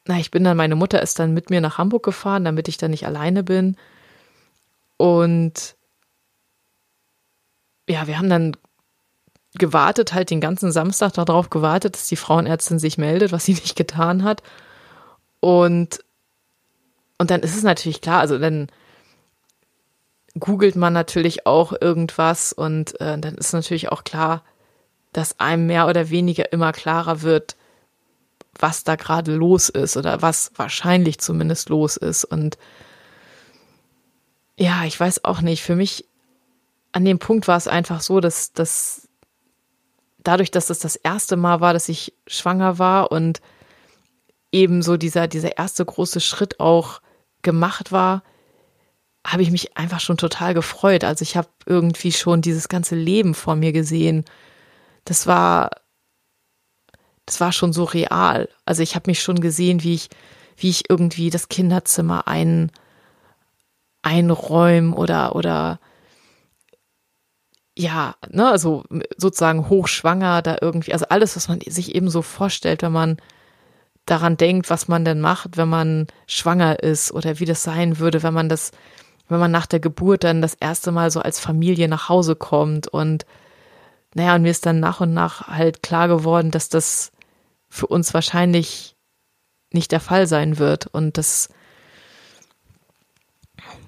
na, 0.06 0.20
ich 0.20 0.32
bin 0.32 0.44
dann, 0.44 0.58
meine 0.58 0.76
Mutter 0.76 1.02
ist 1.02 1.18
dann 1.20 1.34
mit 1.34 1.50
mir 1.50 1.62
nach 1.62 1.78
Hamburg 1.78 2.04
gefahren, 2.04 2.46
damit 2.46 2.68
ich 2.68 2.78
dann 2.78 2.92
nicht 2.92 3.06
alleine 3.06 3.44
bin. 3.44 3.78
Und 4.98 5.76
ja, 7.90 8.08
wir 8.08 8.18
haben 8.18 8.30
dann 8.30 8.56
gewartet, 9.56 10.14
halt 10.14 10.30
den 10.30 10.42
ganzen 10.42 10.72
Samstag 10.72 11.14
darauf 11.14 11.50
gewartet, 11.50 11.96
dass 11.96 12.08
die 12.08 12.16
Frauenärztin 12.16 12.80
sich 12.80 12.98
meldet, 12.98 13.32
was 13.32 13.46
sie 13.46 13.54
nicht 13.54 13.76
getan 13.76 14.24
hat. 14.24 14.44
Und, 15.44 16.00
und 17.18 17.30
dann 17.30 17.42
ist 17.42 17.58
es 17.58 17.64
natürlich 17.64 18.00
klar, 18.00 18.22
also 18.22 18.38
dann 18.40 18.70
googelt 20.40 20.78
man 20.78 20.94
natürlich 20.94 21.46
auch 21.46 21.74
irgendwas 21.82 22.54
und 22.54 22.98
äh, 23.02 23.20
dann 23.20 23.36
ist 23.36 23.52
natürlich 23.52 23.92
auch 23.92 24.06
klar, 24.06 24.46
dass 25.12 25.42
einem 25.42 25.68
mehr 25.68 25.90
oder 25.90 26.10
weniger 26.10 26.54
immer 26.54 26.72
klarer 26.72 27.24
wird, 27.24 27.58
was 28.58 28.86
da 28.86 28.96
gerade 28.96 29.36
los 29.36 29.68
ist 29.68 29.98
oder 29.98 30.22
was 30.22 30.54
wahrscheinlich 30.56 31.20
zumindest 31.20 31.68
los 31.68 31.98
ist. 31.98 32.24
Und 32.24 32.58
ja, 34.58 34.86
ich 34.86 34.98
weiß 34.98 35.26
auch 35.26 35.42
nicht, 35.42 35.62
für 35.62 35.76
mich 35.76 36.06
an 36.94 37.04
dem 37.04 37.20
Punkt 37.20 37.50
war 37.50 37.58
es 37.58 37.68
einfach 37.68 38.00
so, 38.00 38.22
dass, 38.22 38.54
dass 38.54 39.10
dadurch, 40.20 40.52
dass 40.52 40.68
das 40.68 40.80
das 40.80 40.96
erste 40.96 41.36
Mal 41.36 41.60
war, 41.60 41.74
dass 41.74 41.90
ich 41.90 42.14
schwanger 42.28 42.80
war 42.80 43.12
und 43.12 43.42
eben 44.54 44.82
so 44.82 44.98
dieser, 44.98 45.28
dieser 45.28 45.58
erste 45.58 45.84
große 45.84 46.22
Schritt 46.22 46.60
auch 46.60 47.02
gemacht 47.42 47.92
war, 47.92 48.24
habe 49.26 49.42
ich 49.42 49.52
mich 49.52 49.78
einfach 49.78 50.00
schon 50.00 50.18
total 50.18 50.54
gefreut. 50.54 51.04
Also 51.04 51.24
ich 51.24 51.36
habe 51.36 51.48
irgendwie 51.66 52.12
schon 52.12 52.42
dieses 52.42 52.70
ganze 52.70 52.96
Leben 52.96 53.34
vor 53.34 53.56
mir 53.56 53.72
gesehen. 53.72 54.26
Das 55.06 55.28
war, 55.28 55.72
das 57.26 57.40
war 57.40 57.52
schon 57.52 57.74
so 57.74 57.84
real. 57.84 58.50
Also 58.66 58.84
ich 58.84 58.96
habe 58.96 59.10
mich 59.10 59.22
schon 59.22 59.42
gesehen, 59.42 59.84
wie 59.84 59.96
ich, 59.96 60.10
wie 60.58 60.70
ich 60.70 60.90
irgendwie 60.90 61.30
das 61.30 61.50
Kinderzimmer 61.50 62.28
ein, 62.28 62.72
einräumen 64.02 64.94
oder, 64.94 65.36
oder 65.36 65.80
ja, 67.76 68.16
ne, 68.30 68.50
also 68.50 68.84
sozusagen 69.18 69.70
hochschwanger 69.70 70.42
da 70.42 70.58
irgendwie, 70.62 70.94
also 70.94 71.06
alles, 71.10 71.36
was 71.36 71.48
man 71.48 71.62
sich 71.62 71.96
eben 71.96 72.10
so 72.10 72.22
vorstellt, 72.22 72.84
wenn 72.84 72.92
man 72.92 73.18
daran 74.06 74.38
denkt, 74.38 74.70
was 74.70 74.88
man 74.88 75.06
denn 75.06 75.22
macht, 75.22 75.58
wenn 75.58 75.70
man 75.70 76.08
schwanger 76.28 76.82
ist 76.84 77.12
oder 77.12 77.40
wie 77.40 77.46
das 77.46 77.64
sein 77.64 78.00
würde, 78.00 78.24
wenn 78.24 78.34
man 78.34 78.50
das, 78.50 78.72
wenn 79.30 79.40
man 79.40 79.52
nach 79.52 79.66
der 79.66 79.80
Geburt 79.80 80.24
dann 80.24 80.42
das 80.42 80.56
erste 80.56 80.92
Mal 80.92 81.12
so 81.12 81.22
als 81.22 81.40
Familie 81.40 81.88
nach 81.88 82.10
Hause 82.10 82.36
kommt 82.36 82.88
und 82.88 83.26
naja, 84.16 84.36
und 84.36 84.44
mir 84.44 84.52
ist 84.52 84.66
dann 84.66 84.80
nach 84.80 85.02
und 85.02 85.14
nach 85.14 85.48
halt 85.48 85.82
klar 85.82 86.08
geworden, 86.08 86.52
dass 86.52 86.70
das 86.70 87.12
für 87.70 87.88
uns 87.88 88.14
wahrscheinlich 88.14 88.96
nicht 89.72 89.92
der 89.92 90.00
Fall 90.00 90.28
sein 90.28 90.60
wird 90.60 90.86
und 90.88 91.18
das 91.18 91.50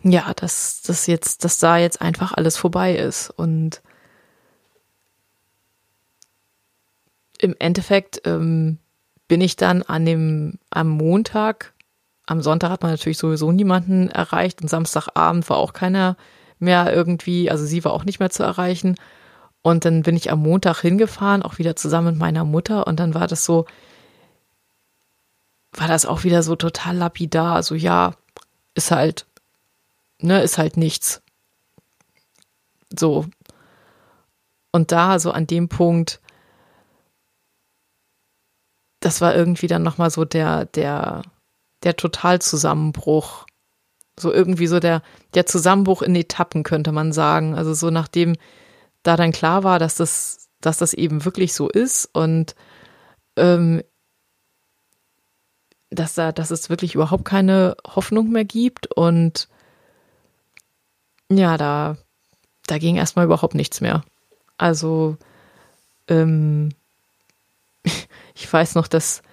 ja, 0.04 0.34
dass 0.36 0.84
das 0.84 1.08
jetzt, 1.08 1.44
dass 1.44 1.58
da 1.58 1.78
jetzt 1.78 2.00
einfach 2.00 2.32
alles 2.34 2.58
vorbei 2.58 2.96
ist. 2.96 3.32
Und 3.32 3.82
im 7.40 7.56
Endeffekt 7.58 8.22
ähm, 8.26 8.78
bin 9.28 9.42
ich 9.42 9.56
dann 9.56 9.82
an 9.84 10.06
dem, 10.06 10.60
am 10.70 10.90
Montag, 10.90 11.74
am 12.26 12.42
Sonntag 12.42 12.70
hat 12.70 12.82
man 12.82 12.92
natürlich 12.92 13.18
sowieso 13.18 13.52
niemanden 13.52 14.10
erreicht 14.10 14.62
und 14.62 14.68
Samstagabend 14.68 15.50
war 15.50 15.58
auch 15.58 15.74
keiner 15.74 16.18
mehr 16.60 16.94
irgendwie, 16.94 17.52
also 17.52 17.66
sie 17.66 17.84
war 17.84 17.94
auch 17.94 18.06
nicht 18.06 18.20
mehr 18.20 18.30
zu 18.30 18.44
erreichen. 18.44 18.96
Und 19.62 19.86
dann 19.86 20.04
bin 20.04 20.16
ich 20.16 20.32
am 20.32 20.40
Montag 20.40 20.82
hingefahren, 20.82 21.42
auch 21.42 21.58
wieder 21.58 21.76
zusammen 21.76 22.14
mit 22.14 22.18
meiner 22.18 22.46
Mutter 22.46 22.88
und 22.88 23.00
dann 23.00 23.14
war 23.14 23.28
das 23.28 23.46
so, 23.46 23.66
war 25.74 25.88
das 25.88 26.06
auch 26.06 26.24
wieder 26.24 26.44
so 26.44 26.56
total 26.56 26.96
lapidar, 26.96 27.64
so 27.64 27.76
ja, 27.76 28.14
ist 28.76 28.92
halt 28.92 29.26
ne, 30.20 30.42
ist 30.42 30.58
halt 30.58 30.78
nichts. 30.78 31.22
So. 32.98 33.26
Und 34.72 34.92
da, 34.92 35.20
so 35.20 35.32
an 35.32 35.48
dem 35.48 35.70
Punkt, 35.70 36.20
das 39.06 39.22
war 39.22 39.36
irgendwie 39.36 39.68
dann 39.68 39.84
nochmal 39.84 40.10
so 40.10 40.26
der, 40.26 40.66
der, 40.66 41.22
der 41.84 41.96
Totalzusammenbruch. 41.96 43.46
So 44.20 44.34
irgendwie 44.34 44.66
so 44.66 44.80
der, 44.80 45.04
der 45.36 45.46
Zusammenbruch 45.46 46.02
in 46.02 46.16
Etappen, 46.16 46.64
könnte 46.64 46.92
man 46.92 47.14
sagen. 47.14 47.54
Also 47.54 47.76
so 47.76 47.92
nachdem 47.92 48.36
da 49.04 49.16
dann 49.16 49.32
klar 49.32 49.64
war, 49.64 49.78
dass 49.78 49.94
das, 49.94 50.50
dass 50.60 50.78
das 50.78 50.96
eben 50.96 51.24
wirklich 51.24 51.54
so 51.54 51.70
ist 51.70 52.10
und 52.14 52.56
ähm, 53.36 53.84
dass 55.92 56.16
da, 56.16 56.32
dass 56.32 56.50
es 56.50 56.72
wirklich 56.72 56.96
überhaupt 56.96 57.26
keine 57.26 57.78
Hoffnung 57.86 58.32
mehr 58.32 58.46
gibt 58.46 58.92
und 58.92 59.48
ja, 61.30 61.58
da, 61.58 61.98
da 62.66 62.80
ging 62.80 62.96
erstmal 62.96 63.26
überhaupt 63.26 63.54
nichts 63.54 63.82
mehr. 63.82 64.04
Also, 64.58 65.18
ähm, 66.08 66.72
ich 68.36 68.52
weiß 68.52 68.76
noch, 68.76 68.88
dass, 68.88 69.24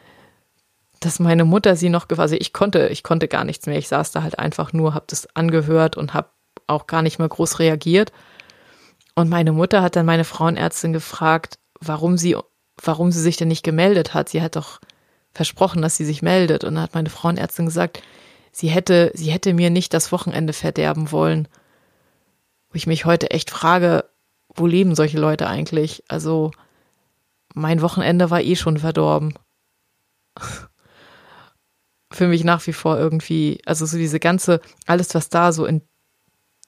dass 1.00 1.18
meine 1.18 1.44
Mutter 1.44 1.76
sie 1.76 1.90
noch, 1.90 2.06
also 2.16 2.34
ich 2.34 2.52
konnte, 2.52 2.88
ich 2.88 3.02
konnte 3.02 3.28
gar 3.28 3.44
nichts 3.44 3.66
mehr. 3.66 3.76
Ich 3.76 3.88
saß 3.88 4.12
da 4.12 4.22
halt 4.22 4.38
einfach 4.38 4.72
nur, 4.72 4.94
hab 4.94 5.08
das 5.08 5.28
angehört 5.36 5.96
und 5.96 6.14
hab 6.14 6.32
auch 6.66 6.86
gar 6.86 7.02
nicht 7.02 7.18
mehr 7.18 7.28
groß 7.28 7.58
reagiert. 7.58 8.12
Und 9.14 9.28
meine 9.28 9.52
Mutter 9.52 9.82
hat 9.82 9.96
dann 9.96 10.06
meine 10.06 10.24
Frauenärztin 10.24 10.94
gefragt, 10.94 11.58
warum 11.80 12.16
sie, 12.16 12.36
warum 12.82 13.12
sie 13.12 13.20
sich 13.20 13.36
denn 13.36 13.48
nicht 13.48 13.64
gemeldet 13.64 14.14
hat. 14.14 14.30
Sie 14.30 14.40
hat 14.40 14.56
doch 14.56 14.80
versprochen, 15.32 15.82
dass 15.82 15.96
sie 15.96 16.06
sich 16.06 16.22
meldet. 16.22 16.64
Und 16.64 16.76
dann 16.76 16.84
hat 16.84 16.94
meine 16.94 17.10
Frauenärztin 17.10 17.66
gesagt, 17.66 18.02
sie 18.52 18.68
hätte, 18.68 19.10
sie 19.14 19.30
hätte 19.30 19.52
mir 19.52 19.68
nicht 19.68 19.92
das 19.92 20.12
Wochenende 20.12 20.54
verderben 20.54 21.10
wollen 21.12 21.48
wo 22.72 22.76
ich 22.76 22.86
mich 22.86 23.04
heute 23.04 23.30
echt 23.30 23.50
frage, 23.50 24.06
wo 24.54 24.66
leben 24.66 24.94
solche 24.94 25.18
Leute 25.18 25.46
eigentlich? 25.46 26.02
Also 26.08 26.52
mein 27.54 27.82
Wochenende 27.82 28.30
war 28.30 28.40
eh 28.40 28.56
schon 28.56 28.78
verdorben. 28.78 29.34
Für 32.12 32.28
mich 32.28 32.44
nach 32.44 32.66
wie 32.66 32.72
vor 32.72 32.98
irgendwie, 32.98 33.60
also 33.64 33.86
so 33.86 33.96
diese 33.96 34.20
ganze, 34.20 34.60
alles, 34.86 35.14
was 35.14 35.28
da 35.28 35.52
so 35.52 35.64
in, 35.64 35.82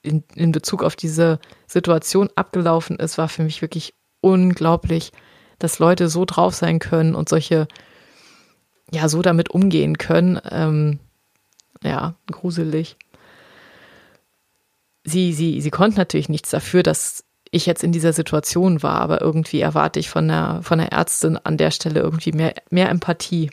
in, 0.01 0.23
in 0.35 0.51
Bezug 0.51 0.83
auf 0.83 0.95
diese 0.95 1.39
Situation 1.67 2.29
abgelaufen 2.35 2.97
ist, 2.97 3.17
war 3.17 3.29
für 3.29 3.43
mich 3.43 3.61
wirklich 3.61 3.93
unglaublich, 4.21 5.11
dass 5.59 5.79
Leute 5.79 6.09
so 6.09 6.25
drauf 6.25 6.55
sein 6.55 6.79
können 6.79 7.15
und 7.15 7.29
solche, 7.29 7.67
ja, 8.91 9.07
so 9.07 9.21
damit 9.21 9.51
umgehen 9.51 9.97
können. 9.97 10.39
Ähm, 10.49 10.99
ja, 11.83 12.15
gruselig 12.31 12.97
sie, 15.05 15.33
sie, 15.33 15.61
sie 15.61 15.71
konnte 15.71 15.97
natürlich 15.97 16.29
nichts 16.29 16.49
dafür, 16.49 16.83
dass 16.83 17.23
ich 17.55 17.65
jetzt 17.65 17.83
in 17.83 17.91
dieser 17.91 18.13
Situation 18.13 18.83
war, 18.83 18.99
aber 18.99 19.21
irgendwie 19.21 19.61
erwarte 19.61 19.99
ich 19.99 20.09
von 20.09 20.27
der, 20.27 20.59
von 20.61 20.77
der 20.77 20.91
Ärztin 20.91 21.37
an 21.37 21.57
der 21.57 21.71
Stelle 21.71 22.01
irgendwie 22.01 22.33
mehr, 22.33 22.53
mehr 22.69 22.89
Empathie. 22.89 23.49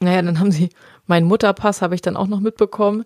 Naja, 0.00 0.20
dann 0.22 0.38
haben 0.38 0.52
sie, 0.52 0.68
meinen 1.06 1.26
Mutterpass 1.26 1.82
habe 1.82 1.94
ich 1.94 2.02
dann 2.02 2.16
auch 2.16 2.26
noch 2.26 2.40
mitbekommen. 2.40 3.04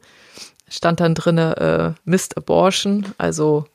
Stand 0.69 1.01
dann 1.01 1.15
drinne 1.15 1.57
äh, 1.57 2.01
Missed 2.05 2.37
Abortion, 2.37 3.07
also 3.19 3.67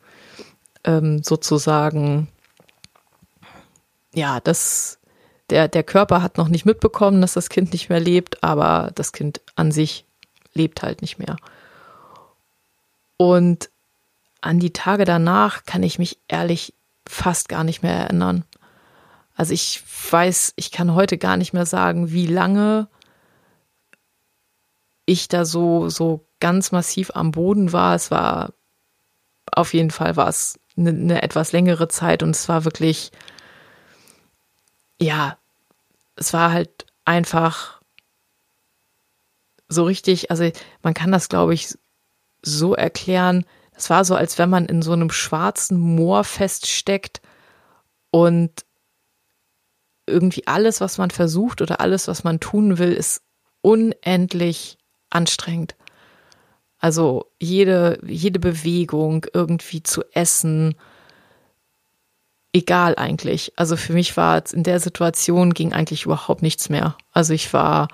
ähm, 0.84 1.24
sozusagen, 1.24 2.28
ja, 4.14 4.40
das, 4.42 5.00
der, 5.50 5.70
der 5.70 5.84
Körper 5.84 6.22
hat 6.22 6.38
noch 6.38 6.50
nicht 6.50 6.66
mitbekommen, 6.66 7.22
dass 7.22 7.34
das 7.34 7.50
Kind 7.50 7.72
nicht 7.72 7.90
mehr 7.90 8.02
lebt, 8.02 8.44
aber 8.44 8.92
das 8.94 9.14
Kind 9.14 9.42
an 9.56 9.72
sich 9.72 10.06
lebt 10.54 10.84
halt 10.84 11.02
nicht 11.02 11.18
mehr. 11.18 11.38
Und 13.18 13.70
an 14.44 14.60
die 14.60 14.74
Tage 14.74 15.06
danach 15.06 15.64
kann 15.66 15.84
ich 15.84 16.00
mich 16.00 16.20
ehrlich 16.28 16.74
fast 17.08 17.48
gar 17.48 17.64
nicht 17.64 17.82
mehr 17.82 17.96
erinnern. 17.96 18.44
Also 19.36 19.54
ich 19.54 19.82
weiß, 20.12 20.54
ich 20.58 20.72
kann 20.72 20.94
heute 20.94 21.18
gar 21.18 21.38
nicht 21.38 21.54
mehr 21.54 21.66
sagen, 21.66 22.12
wie 22.12 22.28
lange 22.28 22.88
ich 25.06 25.28
da 25.30 25.46
so, 25.46 25.90
so 25.90 26.26
ganz 26.40 26.72
massiv 26.72 27.12
am 27.14 27.32
Boden 27.32 27.72
war. 27.72 27.96
Es 27.96 28.12
war, 28.12 28.54
auf 29.52 29.74
jeden 29.74 29.92
Fall 29.92 30.18
war 30.18 30.28
es 30.28 30.60
eine, 30.78 30.90
eine 30.90 31.22
etwas 31.22 31.54
längere 31.54 31.88
Zeit 31.88 32.22
und 32.22 32.32
es 32.32 32.50
war 32.50 32.66
wirklich, 32.66 33.12
ja, 35.00 35.38
es 36.18 36.34
war 36.34 36.52
halt 36.52 36.86
einfach 37.06 37.82
so 39.70 39.86
richtig, 39.86 40.32
also 40.32 40.52
man 40.82 40.94
kann 40.94 41.12
das, 41.12 41.30
glaube 41.30 41.54
ich, 41.54 41.78
so 42.42 42.76
erklären, 42.76 43.46
es 43.76 43.90
war 43.90 44.06
so, 44.06 44.16
als 44.16 44.38
wenn 44.38 44.50
man 44.50 44.66
in 44.66 44.82
so 44.82 44.94
einem 44.94 45.12
schwarzen 45.12 45.78
Moor 45.80 46.24
feststeckt 46.24 47.22
und 48.12 48.52
irgendwie 50.06 50.48
alles, 50.48 50.82
was 50.82 50.98
man 50.98 51.12
versucht 51.12 51.62
oder 51.62 51.80
alles, 51.80 52.08
was 52.08 52.24
man 52.24 52.40
tun 52.40 52.78
will, 52.78 52.92
ist 52.92 53.22
unendlich 53.62 54.78
anstrengend. 55.10 55.76
Also 56.78 57.32
jede, 57.40 58.00
jede 58.06 58.40
Bewegung 58.40 59.26
irgendwie 59.34 59.84
zu 59.84 60.04
essen, 60.14 60.76
egal 62.52 62.96
eigentlich. 62.98 63.54
Also 63.56 63.78
für 63.78 63.94
mich 63.94 64.18
war 64.18 64.44
in 64.52 64.64
der 64.64 64.82
Situation 64.82 65.54
ging 65.54 65.72
eigentlich 65.72 66.04
überhaupt 66.04 66.42
nichts 66.42 66.68
mehr. 66.68 66.98
Also 67.14 67.34
ich 67.34 67.54
war, 67.54 67.88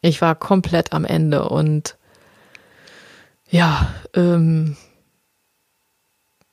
ich 0.00 0.22
war 0.22 0.34
komplett 0.34 0.94
am 0.94 1.04
Ende 1.04 1.46
und 1.46 1.97
ja, 3.48 3.92
ähm, 4.14 4.76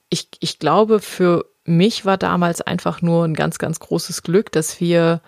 ich, 0.10 0.29
ich 0.39 0.60
glaube, 0.60 0.99
für, 0.99 1.45
mich 1.65 2.05
war 2.05 2.17
damals 2.17 2.62
einfach 2.62 3.01
nur 3.01 3.25
ein 3.25 3.34
ganz, 3.34 3.58
ganz 3.58 3.79
großes 3.79 4.21
Glück, 4.21 4.51
dass 4.51 4.79
wir, 4.79 5.21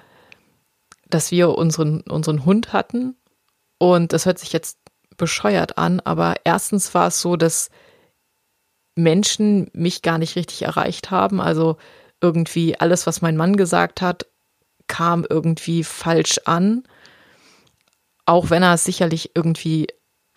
dass 1.09 1.31
wir 1.31 1.49
unseren, 1.57 2.01
unseren 2.01 2.45
Hund 2.45 2.73
hatten. 2.73 3.15
Und 3.79 4.13
das 4.13 4.25
hört 4.25 4.39
sich 4.39 4.53
jetzt 4.53 4.77
bescheuert 5.17 5.77
an, 5.79 5.99
aber 5.99 6.35
erstens 6.43 6.93
war 6.93 7.07
es 7.07 7.21
so, 7.21 7.35
dass 7.35 7.69
Menschen 8.95 9.69
mich 9.73 10.03
gar 10.03 10.19
nicht 10.19 10.35
richtig 10.35 10.61
erreicht 10.61 11.09
haben. 11.11 11.41
Also 11.41 11.77
irgendwie 12.21 12.79
alles, 12.79 13.07
was 13.07 13.21
mein 13.21 13.37
Mann 13.37 13.57
gesagt 13.57 14.01
hat, 14.01 14.27
kam 14.87 15.25
irgendwie 15.27 15.83
falsch 15.83 16.39
an. 16.45 16.83
Auch 18.25 18.49
wenn 18.49 18.63
er 18.63 18.75
es 18.75 18.83
sicherlich 18.83 19.31
irgendwie 19.33 19.87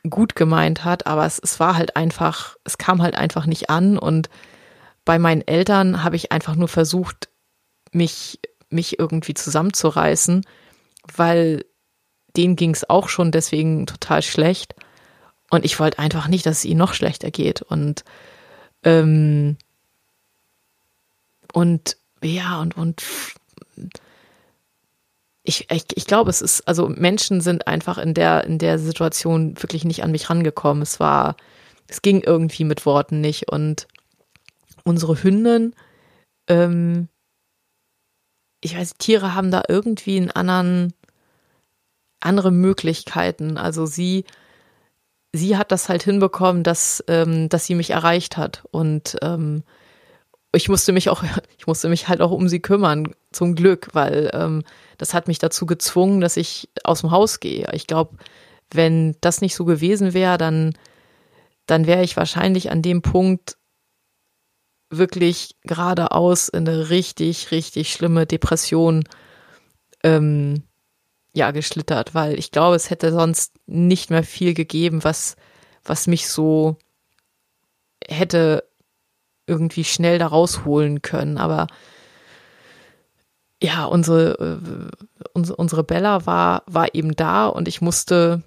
gut 0.08 0.34
gemeint 0.34 0.84
hat, 0.84 1.06
aber 1.06 1.26
es, 1.26 1.38
es 1.42 1.60
war 1.60 1.76
halt 1.76 1.96
einfach, 1.96 2.56
es 2.64 2.78
kam 2.78 3.02
halt 3.02 3.16
einfach 3.16 3.46
nicht 3.46 3.68
an 3.68 3.98
und 3.98 4.30
bei 5.04 5.18
meinen 5.18 5.46
Eltern 5.46 6.02
habe 6.02 6.16
ich 6.16 6.32
einfach 6.32 6.56
nur 6.56 6.68
versucht, 6.68 7.28
mich, 7.92 8.40
mich 8.68 8.98
irgendwie 8.98 9.34
zusammenzureißen, 9.34 10.44
weil 11.14 11.64
denen 12.36 12.56
ging 12.56 12.72
es 12.72 12.88
auch 12.88 13.08
schon 13.08 13.32
deswegen 13.32 13.86
total 13.86 14.22
schlecht. 14.22 14.74
Und 15.50 15.64
ich 15.64 15.80
wollte 15.80 15.98
einfach 15.98 16.28
nicht, 16.28 16.46
dass 16.46 16.58
es 16.58 16.64
ihnen 16.64 16.78
noch 16.78 16.94
schlechter 16.94 17.30
geht. 17.30 17.60
Und, 17.62 18.04
ähm, 18.84 19.56
und 21.52 21.96
ja, 22.22 22.60
und, 22.60 22.76
und 22.76 23.02
ich, 25.42 25.70
ich, 25.70 25.84
ich 25.94 26.06
glaube, 26.06 26.30
es 26.30 26.42
ist, 26.42 26.66
also 26.68 26.88
Menschen 26.88 27.40
sind 27.40 27.66
einfach 27.66 27.98
in 27.98 28.14
der, 28.14 28.44
in 28.44 28.58
der 28.58 28.78
Situation 28.78 29.60
wirklich 29.60 29.84
nicht 29.84 30.02
an 30.02 30.10
mich 30.10 30.28
rangekommen. 30.28 30.82
Es 30.82 31.00
war, 31.00 31.36
es 31.88 32.02
ging 32.02 32.22
irgendwie 32.22 32.64
mit 32.64 32.84
Worten 32.84 33.20
nicht. 33.20 33.50
Und 33.50 33.88
unsere 34.84 35.22
Hündin, 35.22 35.74
ähm, 36.48 37.08
ich 38.60 38.76
weiß, 38.76 38.94
Tiere 38.98 39.34
haben 39.34 39.50
da 39.50 39.62
irgendwie 39.66 40.18
einen 40.18 40.30
anderen, 40.30 40.92
andere 42.20 42.50
Möglichkeiten. 42.50 43.56
Also 43.56 43.86
sie, 43.86 44.24
sie 45.32 45.56
hat 45.56 45.72
das 45.72 45.88
halt 45.88 46.02
hinbekommen, 46.02 46.62
dass, 46.62 47.02
ähm, 47.08 47.48
dass 47.48 47.64
sie 47.64 47.74
mich 47.74 47.90
erreicht 47.90 48.36
hat. 48.36 48.62
Und 48.72 49.16
ähm, 49.22 49.62
ich 50.52 50.68
musste 50.68 50.92
mich 50.92 51.08
auch, 51.08 51.22
ich 51.58 51.66
musste 51.66 51.88
mich 51.88 52.08
halt 52.08 52.20
auch 52.20 52.30
um 52.30 52.48
sie 52.48 52.60
kümmern, 52.60 53.14
zum 53.32 53.54
Glück, 53.54 53.88
weil 53.92 54.30
ähm, 54.34 54.64
das 54.98 55.14
hat 55.14 55.28
mich 55.28 55.38
dazu 55.38 55.66
gezwungen, 55.66 56.20
dass 56.20 56.36
ich 56.36 56.68
aus 56.84 57.00
dem 57.00 57.10
Haus 57.10 57.40
gehe. 57.40 57.68
Ich 57.72 57.86
glaube, 57.86 58.16
wenn 58.72 59.16
das 59.20 59.40
nicht 59.40 59.54
so 59.54 59.64
gewesen 59.64 60.14
wäre, 60.14 60.38
dann, 60.38 60.74
dann 61.66 61.86
wäre 61.86 62.02
ich 62.02 62.16
wahrscheinlich 62.16 62.70
an 62.70 62.82
dem 62.82 63.02
Punkt 63.02 63.56
wirklich 64.90 65.56
geradeaus 65.62 66.48
in 66.48 66.68
eine 66.68 66.90
richtig, 66.90 67.52
richtig 67.52 67.92
schlimme 67.92 68.26
Depression 68.26 69.04
ähm, 70.02 70.64
ja, 71.32 71.52
geschlittert, 71.52 72.14
weil 72.14 72.36
ich 72.38 72.50
glaube, 72.50 72.74
es 72.74 72.90
hätte 72.90 73.12
sonst 73.12 73.54
nicht 73.66 74.10
mehr 74.10 74.24
viel 74.24 74.52
gegeben, 74.52 75.04
was, 75.04 75.36
was 75.84 76.08
mich 76.08 76.28
so 76.28 76.76
hätte 78.04 78.64
irgendwie 79.50 79.84
schnell 79.84 80.18
da 80.18 80.28
rausholen 80.28 81.02
können. 81.02 81.36
Aber 81.36 81.66
ja, 83.62 83.84
unsere, 83.84 84.38
äh, 84.38 85.26
unsere, 85.34 85.56
unsere 85.56 85.84
Bella 85.84 86.24
war, 86.24 86.62
war 86.66 86.94
eben 86.94 87.14
da 87.14 87.46
und 87.46 87.68
ich 87.68 87.82
musste, 87.82 88.42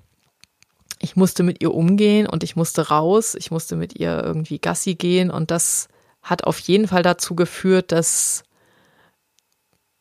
ich 1.00 1.16
musste 1.16 1.44
mit 1.44 1.62
ihr 1.62 1.74
umgehen 1.74 2.26
und 2.26 2.44
ich 2.44 2.56
musste 2.56 2.88
raus, 2.88 3.36
ich 3.36 3.52
musste 3.52 3.76
mit 3.76 4.00
ihr 4.00 4.24
irgendwie 4.24 4.58
Gassi 4.58 4.96
gehen 4.96 5.30
und 5.30 5.52
das 5.52 5.88
hat 6.24 6.46
auf 6.46 6.58
jeden 6.60 6.88
Fall 6.88 7.04
dazu 7.04 7.36
geführt, 7.36 7.92
dass, 7.92 8.44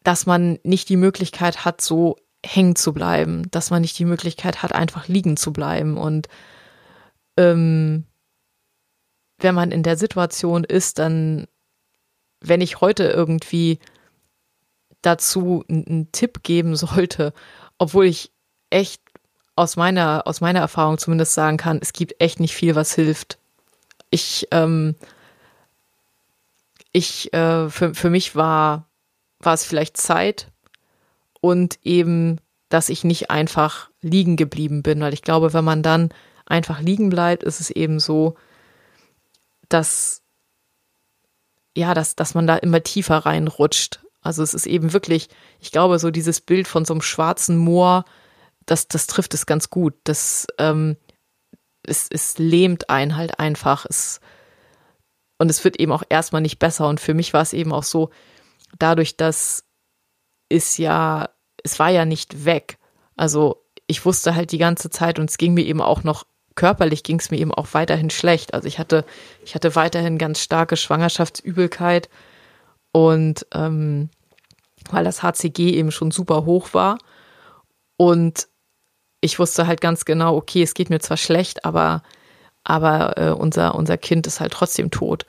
dass 0.04 0.24
man 0.24 0.58
nicht 0.62 0.88
die 0.88 0.96
Möglichkeit 0.96 1.64
hat, 1.64 1.80
so 1.80 2.16
hängen 2.44 2.76
zu 2.76 2.92
bleiben, 2.92 3.50
dass 3.50 3.70
man 3.70 3.82
nicht 3.82 3.98
die 3.98 4.04
Möglichkeit 4.04 4.62
hat, 4.62 4.72
einfach 4.72 5.08
liegen 5.08 5.36
zu 5.36 5.52
bleiben. 5.52 5.96
Und 5.96 6.28
ähm, 7.36 8.04
wenn 9.42 9.54
man 9.54 9.70
in 9.70 9.82
der 9.82 9.96
Situation 9.96 10.64
ist, 10.64 10.98
dann, 10.98 11.46
wenn 12.40 12.60
ich 12.60 12.80
heute 12.80 13.04
irgendwie 13.04 13.78
dazu 15.02 15.64
einen 15.68 16.10
Tipp 16.12 16.42
geben 16.42 16.76
sollte, 16.76 17.32
obwohl 17.78 18.06
ich 18.06 18.32
echt 18.70 19.02
aus 19.56 19.76
meiner, 19.76 20.22
aus 20.26 20.40
meiner 20.40 20.60
Erfahrung 20.60 20.98
zumindest 20.98 21.34
sagen 21.34 21.56
kann, 21.56 21.78
es 21.82 21.92
gibt 21.92 22.20
echt 22.20 22.40
nicht 22.40 22.54
viel, 22.54 22.74
was 22.74 22.94
hilft. 22.94 23.38
Ich 24.10 24.48
ähm, 24.50 24.94
ich, 26.92 27.32
äh, 27.32 27.68
für, 27.70 27.94
für 27.94 28.10
mich 28.10 28.36
war, 28.36 28.86
war 29.40 29.54
es 29.54 29.64
vielleicht 29.64 29.96
Zeit 29.96 30.48
und 31.40 31.78
eben, 31.82 32.38
dass 32.68 32.90
ich 32.90 33.02
nicht 33.02 33.30
einfach 33.30 33.90
liegen 34.02 34.36
geblieben 34.36 34.82
bin, 34.82 35.00
weil 35.00 35.14
ich 35.14 35.22
glaube, 35.22 35.52
wenn 35.54 35.64
man 35.64 35.82
dann 35.82 36.10
einfach 36.46 36.80
liegen 36.80 37.08
bleibt, 37.08 37.42
ist 37.42 37.60
es 37.60 37.70
eben 37.70 37.98
so, 37.98 38.34
dass, 39.68 40.22
ja, 41.76 41.94
dass, 41.94 42.16
dass 42.16 42.34
man 42.34 42.46
da 42.46 42.56
immer 42.56 42.82
tiefer 42.82 43.18
reinrutscht. 43.18 44.00
Also 44.20 44.42
es 44.42 44.54
ist 44.54 44.66
eben 44.66 44.92
wirklich, 44.92 45.28
ich 45.58 45.72
glaube, 45.72 45.98
so 45.98 46.10
dieses 46.10 46.40
Bild 46.40 46.68
von 46.68 46.84
so 46.84 46.94
einem 46.94 47.02
schwarzen 47.02 47.56
Moor, 47.56 48.04
das, 48.66 48.88
das 48.88 49.06
trifft 49.06 49.34
es 49.34 49.46
ganz 49.46 49.70
gut. 49.70 49.94
Das, 50.04 50.46
ähm, 50.58 50.96
es, 51.82 52.08
es 52.10 52.38
lähmt 52.38 52.90
einen 52.90 53.16
halt 53.16 53.38
einfach. 53.38 53.84
Es, 53.88 54.20
und 55.38 55.50
es 55.50 55.64
wird 55.64 55.80
eben 55.80 55.92
auch 55.92 56.04
erstmal 56.08 56.42
nicht 56.42 56.58
besser. 56.58 56.88
Und 56.88 57.00
für 57.00 57.14
mich 57.14 57.32
war 57.32 57.42
es 57.42 57.52
eben 57.52 57.72
auch 57.72 57.82
so, 57.82 58.10
dadurch, 58.78 59.16
dass 59.16 59.64
es 60.48 60.78
ja, 60.78 61.30
es 61.64 61.78
war 61.78 61.90
ja 61.90 62.04
nicht 62.04 62.44
weg. 62.44 62.78
Also 63.16 63.64
ich 63.86 64.04
wusste 64.04 64.34
halt 64.34 64.52
die 64.52 64.58
ganze 64.58 64.90
Zeit 64.90 65.18
und 65.18 65.28
es 65.30 65.38
ging 65.38 65.54
mir 65.54 65.64
eben 65.64 65.80
auch 65.80 66.04
noch 66.04 66.24
körperlich 66.54 67.02
ging 67.02 67.18
es 67.18 67.30
mir 67.30 67.38
eben 67.38 67.52
auch 67.52 67.68
weiterhin 67.72 68.10
schlecht. 68.10 68.54
Also 68.54 68.68
ich 68.68 68.78
hatte, 68.78 69.04
ich 69.44 69.54
hatte 69.54 69.74
weiterhin 69.76 70.18
ganz 70.18 70.40
starke 70.40 70.76
Schwangerschaftsübelkeit 70.76 72.08
und 72.92 73.46
ähm, 73.54 74.10
weil 74.90 75.04
das 75.04 75.22
HCG 75.22 75.70
eben 75.70 75.92
schon 75.92 76.10
super 76.10 76.44
hoch 76.44 76.74
war 76.74 76.98
und 77.96 78.48
ich 79.20 79.38
wusste 79.38 79.66
halt 79.66 79.80
ganz 79.80 80.04
genau, 80.04 80.36
okay, 80.36 80.62
es 80.62 80.74
geht 80.74 80.90
mir 80.90 80.98
zwar 80.98 81.16
schlecht, 81.16 81.64
aber 81.64 82.02
aber 82.64 83.18
äh, 83.18 83.30
unser, 83.30 83.74
unser 83.74 83.98
Kind 83.98 84.26
ist 84.26 84.40
halt 84.40 84.52
trotzdem 84.52 84.90
tot. 84.90 85.26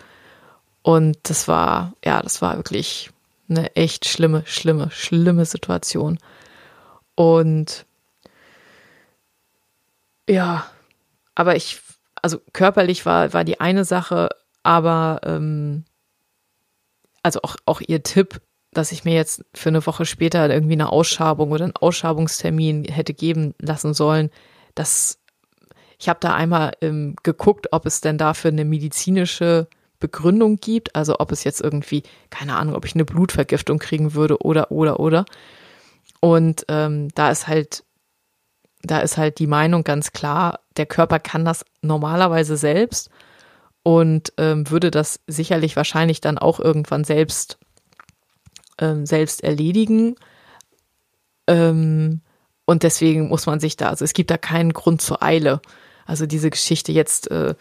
Und 0.82 1.18
das 1.24 1.48
war, 1.48 1.94
ja, 2.04 2.22
das 2.22 2.42
war 2.42 2.58
wirklich 2.58 3.10
eine 3.50 3.76
echt 3.76 4.06
schlimme, 4.06 4.44
schlimme, 4.46 4.92
schlimme 4.92 5.46
Situation. 5.46 6.20
Und 7.16 7.86
ja, 10.30 10.66
aber 11.36 11.56
ich, 11.56 11.82
also 12.22 12.40
körperlich 12.54 13.06
war, 13.06 13.34
war 13.34 13.44
die 13.44 13.60
eine 13.60 13.86
Sache, 13.86 14.30
aber 14.64 15.22
ähm, 15.24 15.86
also 17.22 17.40
auch, 17.44 17.56
auch 17.66 17.82
ihr 17.82 18.04
Tipp, 18.04 18.42
dass 18.72 18.92
ich 18.92 19.04
mir 19.04 19.14
jetzt 19.14 19.46
für 19.54 19.70
eine 19.70 19.86
Woche 19.86 20.06
später 20.06 20.50
irgendwie 20.50 20.74
eine 20.74 20.90
Ausschabung 20.90 21.52
oder 21.52 21.66
einen 21.66 21.76
Ausschabungstermin 21.76 22.86
hätte 22.86 23.14
geben 23.14 23.54
lassen 23.60 23.94
sollen, 23.94 24.30
das 24.76 25.20
ich 26.00 26.10
habe 26.10 26.20
da 26.20 26.34
einmal 26.34 26.74
ähm, 26.82 27.16
geguckt, 27.24 27.68
ob 27.72 27.86
es 27.86 28.02
denn 28.02 28.18
dafür 28.18 28.52
eine 28.52 28.66
medizinische 28.66 29.68
Begründung 30.00 30.58
gibt, 30.58 30.98
also 30.98 31.16
ob 31.20 31.32
es 31.32 31.46
jetzt 31.46 31.62
irgendwie, 31.62 32.04
keine 32.30 32.58
Ahnung, 32.58 32.76
ob 32.76 32.84
ich 32.86 32.94
eine 32.94 33.06
Blutvergiftung 33.06 33.80
kriegen 33.80 34.14
würde 34.14 34.44
oder, 34.44 34.70
oder, 34.70 35.00
oder. 35.00 35.24
Und 36.20 36.66
ähm, 36.68 37.08
da 37.16 37.32
ist 37.32 37.48
halt, 37.48 37.86
da 38.84 39.00
ist 39.00 39.18
halt 39.18 39.40
die 39.40 39.48
Meinung 39.48 39.84
ganz 39.84 40.12
klar, 40.12 40.60
der 40.78 40.86
Körper 40.86 41.20
kann 41.20 41.46
das 41.46 41.66
normalerweise 41.82 42.58
selbst 42.58 43.10
und 43.82 44.34
ähm, 44.38 44.70
würde 44.70 44.92
das 44.92 45.20
sicherlich 45.28 45.76
wahrscheinlich 45.76 46.22
dann 46.22 46.38
auch 46.38 46.60
irgendwann 46.60 47.04
selbst, 47.04 47.58
ähm, 48.80 49.06
selbst 49.06 49.44
erledigen. 49.44 50.16
Ähm, 51.48 52.22
und 52.66 52.84
deswegen 52.84 53.30
muss 53.30 53.46
man 53.46 53.60
sich 53.60 53.78
da, 53.78 53.90
also 53.90 54.06
es 54.06 54.14
gibt 54.14 54.32
da 54.32 54.38
keinen 54.38 54.74
Grund 54.74 55.02
zur 55.02 55.24
Eile. 55.24 55.62
Also 56.06 56.26
diese 56.26 56.50
Geschichte 56.50 56.92
jetzt, 56.92 57.32
äh, 57.32 57.56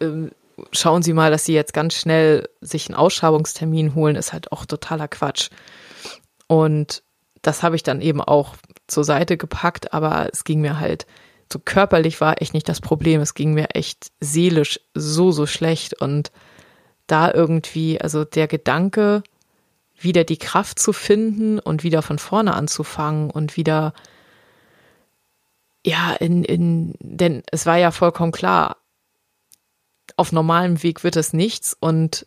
äh, 0.00 0.30
schauen 0.72 1.02
Sie 1.02 1.12
mal, 1.12 1.30
dass 1.30 1.44
Sie 1.44 1.54
jetzt 1.54 1.74
ganz 1.74 1.94
schnell 1.94 2.48
sich 2.60 2.88
einen 2.88 2.96
Ausschabungstermin 2.96 3.94
holen, 3.94 4.16
ist 4.16 4.32
halt 4.32 4.52
auch 4.52 4.64
totaler 4.66 5.08
Quatsch. 5.08 5.50
Und 6.48 7.02
das 7.42 7.62
habe 7.62 7.76
ich 7.76 7.82
dann 7.82 8.00
eben 8.00 8.20
auch 8.20 8.56
zur 8.86 9.04
Seite 9.04 9.36
gepackt, 9.36 9.92
aber 9.92 10.28
es 10.32 10.44
ging 10.44 10.60
mir 10.60 10.80
halt, 10.80 11.06
so 11.52 11.58
körperlich 11.58 12.20
war 12.20 12.42
echt 12.42 12.54
nicht 12.54 12.68
das 12.68 12.80
Problem. 12.80 13.20
Es 13.20 13.34
ging 13.34 13.54
mir 13.54 13.74
echt 13.74 14.10
seelisch 14.20 14.80
so, 14.94 15.30
so 15.30 15.46
schlecht. 15.46 15.94
Und 16.00 16.32
da 17.06 17.32
irgendwie, 17.32 18.00
also 18.00 18.24
der 18.24 18.48
Gedanke, 18.48 19.22
wieder 19.98 20.24
die 20.24 20.38
Kraft 20.38 20.78
zu 20.80 20.92
finden 20.92 21.58
und 21.60 21.84
wieder 21.84 22.02
von 22.02 22.18
vorne 22.18 22.54
anzufangen 22.54 23.30
und 23.30 23.56
wieder 23.56 23.94
ja, 25.86 26.12
in, 26.14 26.42
in, 26.42 26.94
denn 26.98 27.44
es 27.52 27.64
war 27.64 27.76
ja 27.76 27.92
vollkommen 27.92 28.32
klar, 28.32 28.78
auf 30.16 30.32
normalem 30.32 30.82
Weg 30.82 31.04
wird 31.04 31.14
es 31.14 31.32
nichts 31.32 31.76
und 31.78 32.26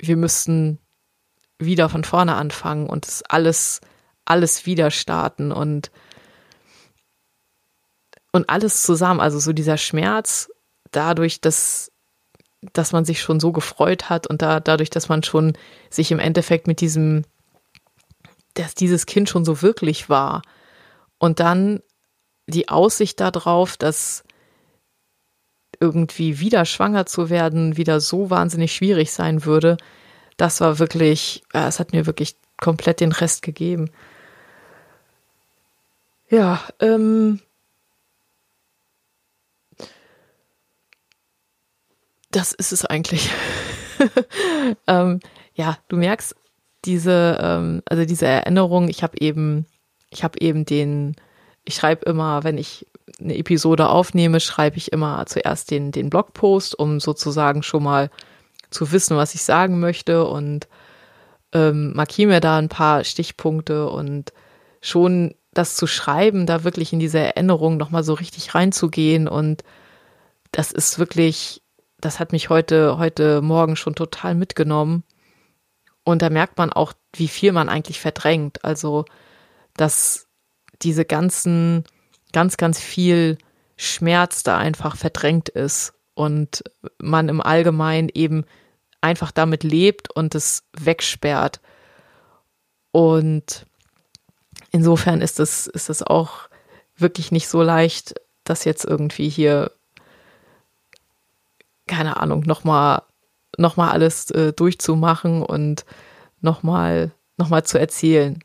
wir 0.00 0.16
müssten 0.16 0.78
wieder 1.60 1.88
von 1.88 2.02
vorne 2.02 2.34
anfangen 2.34 2.88
und 2.88 3.06
es 3.06 3.22
alles, 3.22 3.80
alles 4.24 4.66
wieder 4.66 4.90
starten 4.90 5.52
und, 5.52 5.90
und 8.32 8.48
alles 8.48 8.82
zusammen. 8.82 9.20
Also 9.20 9.38
so 9.38 9.52
dieser 9.52 9.78
Schmerz 9.78 10.50
dadurch, 10.90 11.40
dass, 11.40 11.90
dass 12.72 12.92
man 12.92 13.04
sich 13.04 13.20
schon 13.20 13.40
so 13.40 13.52
gefreut 13.52 14.08
hat 14.08 14.26
und 14.26 14.42
da, 14.42 14.60
dadurch, 14.60 14.90
dass 14.90 15.08
man 15.08 15.22
schon 15.22 15.54
sich 15.90 16.12
im 16.12 16.18
Endeffekt 16.18 16.66
mit 16.66 16.80
diesem, 16.80 17.24
dass 18.54 18.74
dieses 18.74 19.06
Kind 19.06 19.28
schon 19.28 19.44
so 19.44 19.62
wirklich 19.62 20.08
war. 20.08 20.42
Und 21.18 21.40
dann 21.40 21.80
die 22.46 22.68
Aussicht 22.68 23.20
darauf, 23.20 23.76
dass 23.76 24.24
irgendwie 25.80 26.38
wieder 26.38 26.64
schwanger 26.64 27.06
zu 27.06 27.30
werden, 27.30 27.76
wieder 27.76 28.00
so 28.00 28.30
wahnsinnig 28.30 28.74
schwierig 28.74 29.12
sein 29.12 29.44
würde, 29.44 29.76
das 30.36 30.60
war 30.60 30.78
wirklich, 30.78 31.42
äh, 31.52 31.66
es 31.66 31.80
hat 31.80 31.92
mir 31.92 32.06
wirklich 32.06 32.36
komplett 32.56 33.00
den 33.00 33.12
Rest 33.12 33.42
gegeben. 33.42 33.90
Ja, 36.32 36.62
ähm, 36.80 37.40
das 42.30 42.54
ist 42.54 42.72
es 42.72 42.86
eigentlich. 42.86 43.28
ähm, 44.86 45.20
ja, 45.52 45.76
du 45.88 45.96
merkst 45.98 46.34
diese, 46.86 47.38
ähm, 47.38 47.82
also 47.84 48.06
diese 48.06 48.26
Erinnerung. 48.26 48.88
Ich 48.88 49.02
habe 49.02 49.18
eben, 49.20 49.66
ich 50.08 50.24
habe 50.24 50.40
eben 50.40 50.64
den, 50.64 51.16
ich 51.64 51.74
schreibe 51.74 52.06
immer, 52.06 52.44
wenn 52.44 52.56
ich 52.56 52.86
eine 53.20 53.36
Episode 53.36 53.90
aufnehme, 53.90 54.40
schreibe 54.40 54.78
ich 54.78 54.90
immer 54.90 55.26
zuerst 55.26 55.70
den, 55.70 55.92
den 55.92 56.08
Blogpost, 56.08 56.78
um 56.78 56.98
sozusagen 56.98 57.62
schon 57.62 57.82
mal 57.82 58.10
zu 58.70 58.90
wissen, 58.90 59.18
was 59.18 59.34
ich 59.34 59.42
sagen 59.42 59.80
möchte 59.80 60.24
und 60.24 60.66
ähm, 61.52 61.92
markiere 61.94 62.28
mir 62.30 62.40
da 62.40 62.56
ein 62.56 62.70
paar 62.70 63.04
Stichpunkte 63.04 63.90
und 63.90 64.32
schon 64.80 65.34
das 65.52 65.76
zu 65.76 65.86
schreiben, 65.86 66.46
da 66.46 66.64
wirklich 66.64 66.92
in 66.92 67.00
diese 67.00 67.18
Erinnerung 67.18 67.76
nochmal 67.76 68.04
so 68.04 68.14
richtig 68.14 68.54
reinzugehen 68.54 69.28
und 69.28 69.62
das 70.52 70.70
ist 70.70 70.98
wirklich, 70.98 71.62
das 71.98 72.20
hat 72.20 72.32
mich 72.32 72.50
heute, 72.50 72.98
heute 72.98 73.40
Morgen 73.40 73.74
schon 73.74 73.94
total 73.94 74.34
mitgenommen. 74.34 75.02
Und 76.04 76.20
da 76.20 76.30
merkt 76.30 76.58
man 76.58 76.72
auch, 76.72 76.92
wie 77.14 77.28
viel 77.28 77.52
man 77.52 77.68
eigentlich 77.68 78.00
verdrängt. 78.00 78.64
Also, 78.64 79.04
dass 79.76 80.26
diese 80.82 81.04
ganzen, 81.04 81.84
ganz, 82.32 82.56
ganz 82.56 82.78
viel 82.78 83.38
Schmerz 83.76 84.42
da 84.42 84.58
einfach 84.58 84.96
verdrängt 84.96 85.48
ist 85.48 85.94
und 86.14 86.64
man 86.98 87.28
im 87.28 87.40
Allgemeinen 87.40 88.10
eben 88.12 88.44
einfach 89.00 89.32
damit 89.32 89.64
lebt 89.64 90.14
und 90.14 90.34
es 90.34 90.64
wegsperrt. 90.78 91.60
Und 92.90 93.66
insofern 94.72 95.20
ist 95.20 95.38
es, 95.38 95.68
ist 95.68 95.88
es 95.88 96.02
auch 96.02 96.48
wirklich 96.96 97.30
nicht 97.30 97.48
so 97.48 97.62
leicht, 97.62 98.14
das 98.44 98.64
jetzt 98.64 98.84
irgendwie 98.84 99.28
hier, 99.28 99.70
keine 101.86 102.16
Ahnung, 102.16 102.40
nochmal 102.40 103.02
noch 103.58 103.76
mal 103.76 103.90
alles 103.90 104.30
äh, 104.30 104.52
durchzumachen 104.52 105.42
und 105.42 105.84
nochmal 106.40 107.12
noch 107.36 107.50
mal 107.50 107.64
zu 107.64 107.78
erzählen. 107.78 108.42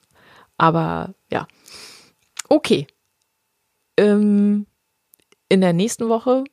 Aber 0.57 1.13
ja, 1.31 1.47
okay. 2.49 2.87
Ähm, 3.95 4.67
in 5.49 5.61
der 5.61 5.73
nächsten 5.73 6.09
Woche 6.09 6.43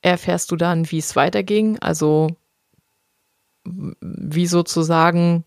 erfährst 0.00 0.50
du 0.50 0.56
dann, 0.56 0.90
wie 0.90 0.98
es 0.98 1.14
weiterging. 1.14 1.78
Also 1.80 2.36
wie 3.64 4.46
sozusagen 4.46 5.44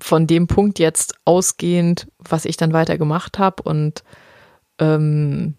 von 0.00 0.26
dem 0.26 0.46
Punkt 0.46 0.78
jetzt 0.78 1.14
ausgehend, 1.24 2.08
was 2.18 2.44
ich 2.44 2.56
dann 2.56 2.72
weiter 2.72 2.98
gemacht 2.98 3.38
habe 3.38 3.62
und 3.62 4.02
ähm, 4.78 5.54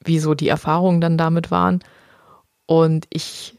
wie 0.00 0.18
so 0.18 0.34
die 0.34 0.48
Erfahrungen 0.48 1.00
dann 1.00 1.18
damit 1.18 1.50
waren. 1.50 1.82
Und 2.66 3.06
ich 3.10 3.56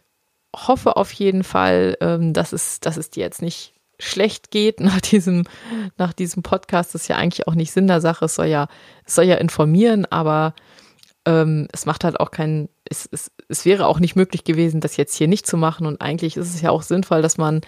hoffe 0.56 0.98
auf 0.98 1.12
jeden 1.12 1.44
Fall, 1.44 1.98
ähm, 2.02 2.34
dass, 2.34 2.54
es, 2.54 2.80
dass 2.80 2.98
es 2.98 3.10
dir 3.10 3.24
jetzt 3.24 3.42
nicht 3.42 3.74
schlecht 4.00 4.52
geht 4.52 4.80
nach 4.82 5.02
diesem, 5.02 5.46
nach 5.98 6.14
diesem 6.14 6.44
Podcast. 6.44 6.94
Das 6.94 7.04
ist 7.04 7.08
ja 7.08 7.18
eigentlich 7.18 7.48
auch 7.48 7.56
nicht 7.56 7.72
Sinn 7.72 7.88
der 7.88 8.02
Sache. 8.02 8.26
Es 8.26 8.36
soll 8.36 8.48
ja, 8.48 8.68
es 9.06 9.16
soll 9.16 9.26
ja 9.26 9.36
informieren, 9.36 10.06
aber 10.06 10.54
ähm, 11.26 11.68
es 11.74 11.86
macht 11.86 12.04
halt 12.04 12.20
auch 12.20 12.32
keinen, 12.32 12.70
es, 12.86 13.08
es, 13.12 13.32
es 13.50 13.66
wäre 13.66 13.88
auch 13.88 14.00
nicht 14.00 14.16
möglich 14.16 14.44
gewesen, 14.44 14.82
das 14.82 14.98
jetzt 14.98 15.16
hier 15.16 15.28
nicht 15.28 15.46
zu 15.46 15.58
machen. 15.58 15.86
Und 15.86 16.02
eigentlich 16.02 16.38
ist 16.38 16.54
es 16.54 16.62
ja 16.62 16.70
auch 16.72 16.84
sinnvoll, 16.84 17.22
dass 17.22 17.38
man 17.38 17.62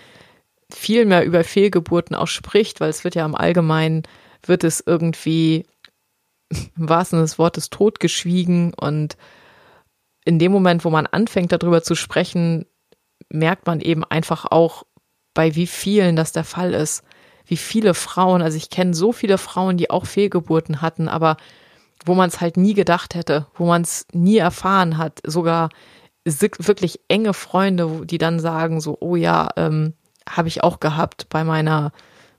viel 0.72 1.06
mehr 1.06 1.26
über 1.26 1.44
Fehlgeburten 1.44 2.16
auch 2.16 2.28
spricht, 2.28 2.80
weil 2.80 2.90
es 2.90 3.04
wird 3.04 3.16
ja 3.16 3.26
im 3.26 3.36
Allgemeinen, 3.36 4.04
wird 4.46 4.64
es 4.64 4.84
irgendwie 4.86 5.66
im 6.78 6.90
wahrsten 6.90 7.18
Sinne 7.18 7.26
des 7.26 7.40
Wortes 7.40 7.70
totgeschwiegen 7.70 8.74
und 8.74 9.18
in 10.26 10.38
dem 10.38 10.52
Moment, 10.52 10.86
wo 10.86 10.90
man 10.90 11.08
anfängt, 11.08 11.52
darüber 11.52 11.82
zu 11.82 11.96
sprechen, 11.96 12.66
merkt 13.30 13.68
man 13.68 13.80
eben 13.80 14.04
einfach 14.04 14.46
auch, 14.46 14.84
bei 15.34 15.56
wie 15.56 15.68
vielen 15.68 16.16
das 16.16 16.32
der 16.32 16.44
Fall 16.44 16.74
ist. 16.74 17.04
Wie 17.46 17.58
viele 17.58 17.94
Frauen, 17.94 18.42
also 18.42 18.58
ich 18.58 18.70
kenne 18.70 18.94
so 18.94 19.12
viele 19.12 19.38
Frauen, 19.38 19.78
die 19.78 19.90
auch 19.90 20.06
Fehlgeburten 20.06 20.82
hatten, 20.82 21.08
aber 21.08 21.38
wo 22.06 22.14
man 22.14 22.30
es 22.30 22.42
halt 22.42 22.58
nie 22.58 22.74
gedacht 22.74 23.16
hätte, 23.16 23.48
wo 23.56 23.66
man 23.66 23.82
es 23.82 24.06
nie 24.12 24.38
erfahren 24.38 24.98
hat, 24.98 25.20
sogar 25.26 25.70
wirklich 26.26 27.00
enge 27.08 27.34
Freunde, 27.34 28.06
die 28.06 28.18
dann 28.18 28.40
sagen 28.40 28.82
so, 28.82 28.98
oh 29.00 29.16
ja, 29.16 29.50
ähm, 29.56 29.94
habe 30.30 30.48
ich 30.48 30.64
auch 30.64 30.80
gehabt 30.80 31.28
bei 31.30 31.44
meiner, 31.44 31.92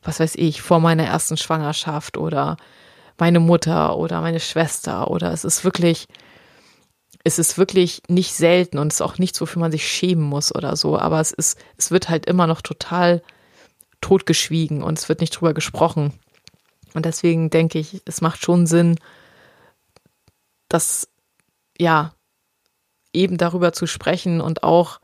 was 0.03 0.21
weiß 0.21 0.37
ich, 0.37 0.63
vor 0.63 0.81
meiner 0.81 1.05
ersten 1.05 1.37
Schwangerschaft 1.37 2.17
oder 2.17 2.57
meine 3.19 3.41
Mutter 3.41 3.97
oder 3.97 4.21
meine 4.21 4.41
Schwester 4.41 5.11
oder 5.11 5.33
es 5.33 5.45
ist 5.45 5.65
wirklich, 5.65 6.07
es 7.23 7.39
ist 7.39 7.59
wirklich 7.59 8.03
nicht 8.09 8.33
selten 8.33 8.79
und 8.79 8.89
es 8.89 8.95
ist 8.97 9.03
auch 9.03 9.19
nichts, 9.19 9.41
wofür 9.41 9.61
man 9.61 9.73
sich 9.73 9.87
schämen 9.87 10.25
muss 10.25 10.55
oder 10.55 10.77
so, 10.77 10.99
aber 10.99 11.21
es 11.21 11.33
ist, 11.33 11.59
es 11.77 11.91
wird 11.91 12.09
halt 12.09 12.27
immer 12.27 12.47
noch 12.47 12.63
total 12.63 13.23
totgeschwiegen 14.01 14.83
und 14.83 14.99
es 14.99 15.09
wird 15.09 15.21
nicht 15.21 15.33
drüber 15.33 15.53
gesprochen. 15.53 16.13
Und 16.95 17.05
deswegen 17.05 17.51
denke 17.51 17.79
ich, 17.79 18.03
es 18.07 18.21
macht 18.21 18.43
schon 18.43 18.67
Sinn, 18.67 18.99
dass, 20.69 21.09
ja, 21.79 22.15
eben 23.13 23.37
darüber 23.37 23.73
zu 23.73 23.87
sprechen 23.87 24.41
und 24.41 24.63
auch 24.63 25.01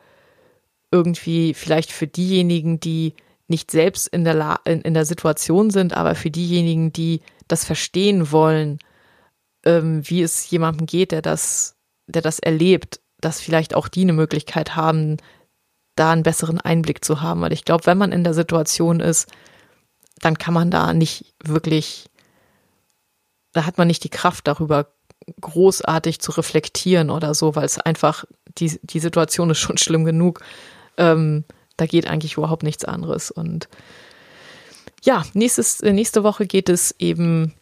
irgendwie 0.91 1.55
vielleicht 1.55 1.93
für 1.93 2.07
diejenigen, 2.07 2.81
die 2.81 3.15
nicht 3.49 3.71
selbst 3.71 4.09
in 4.09 4.25
der, 4.25 4.35
La 4.35 4.61
in, 4.65 4.81
in 4.83 4.95
der 4.95 5.05
Situation 5.05 5.71
sind, 5.71 5.97
aber 5.97 6.15
für 6.15 6.31
diejenigen, 6.31 6.93
die 6.93 7.21
das 7.49 7.65
verstehen 7.65 8.33
wollen, 8.33 8.79
ähm, 9.65 10.03
wie 10.09 10.23
es 10.23 10.51
jemandem 10.51 10.87
geht, 10.87 11.13
der 11.13 11.23
das 11.23 11.77
der 12.07 12.23
das 12.23 12.39
erlebt, 12.39 13.01
dass 13.21 13.41
vielleicht 13.41 13.75
auch 13.75 13.89
die 13.89 14.03
eine 14.03 14.13
Möglichkeit 14.13 14.77
haben, 14.77 15.17
da 15.97 16.13
einen 16.13 16.23
besseren 16.23 16.61
Einblick 16.61 17.05
zu 17.05 17.23
haben. 17.23 17.41
Weil 17.41 17.53
ich 17.53 17.65
glaube, 17.65 17.87
wenn 17.87 17.99
man 17.99 18.13
in 18.13 18.25
der 18.25 18.35
Situation 18.35 19.01
ist, 19.01 19.29
dann 20.21 20.39
kann 20.39 20.55
man 20.55 20.71
da 20.71 20.93
nicht 20.93 21.35
wirklich, 21.43 22.07
da 23.53 23.67
hat 23.67 23.79
man 23.79 23.89
nicht 23.89 24.05
die 24.05 24.11
Kraft 24.11 24.47
darüber 24.47 24.93
großartig 25.41 26.21
zu 26.21 26.33
reflektieren 26.33 27.11
oder 27.11 27.35
so, 27.35 27.57
weil 27.57 27.65
es 27.65 27.79
einfach, 27.79 28.25
die, 28.59 28.79
die 28.83 29.01
Situation 29.01 29.51
ist 29.51 29.59
schon 29.59 29.79
schlimm 29.79 30.05
genug. 30.05 30.41
Ähm, 30.97 31.45
da 31.77 31.87
geht 31.87 32.07
eigentlich 32.07 32.37
überhaupt 32.37 32.63
nichts 32.63 32.85
anderes. 32.85 33.31
Und 33.31 33.69
ja, 35.03 35.25
nächstes, 35.35 35.83
nächste 35.83 36.23
Woche 36.25 36.47
geht 36.47 36.69
es 36.69 36.95
eben 36.99 37.55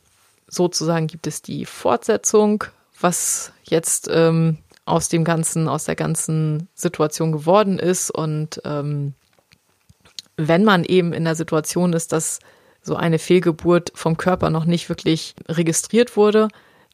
sozusagen, 0.49 1.07
gibt 1.07 1.26
es 1.26 1.43
die 1.43 1.64
Fortsetzung 1.64 2.64
was 3.01 3.53
jetzt 3.64 4.09
ähm, 4.11 4.59
aus 4.85 5.09
dem 5.09 5.24
ganzen, 5.24 5.68
aus 5.68 5.85
der 5.85 5.97
ganzen 5.97 6.68
Situation 6.74 7.32
geworden 7.32 7.78
ist. 7.78 8.11
Und 8.11 8.61
ähm, 8.64 9.14
wenn 10.37 10.64
man 10.64 10.85
eben 10.85 11.12
in 11.12 11.24
der 11.24 11.35
Situation 11.35 11.93
ist, 11.93 12.12
dass 12.12 12.41
so 12.82 12.97
eine 12.97 13.18
Fehlgeburt 13.18 13.93
vom 13.95 14.16
Körper 14.16 14.51
noch 14.51 14.66
nicht 14.66 14.89
wirklich 14.89 15.35
registriert 15.49 16.16
wurde, 16.16 16.49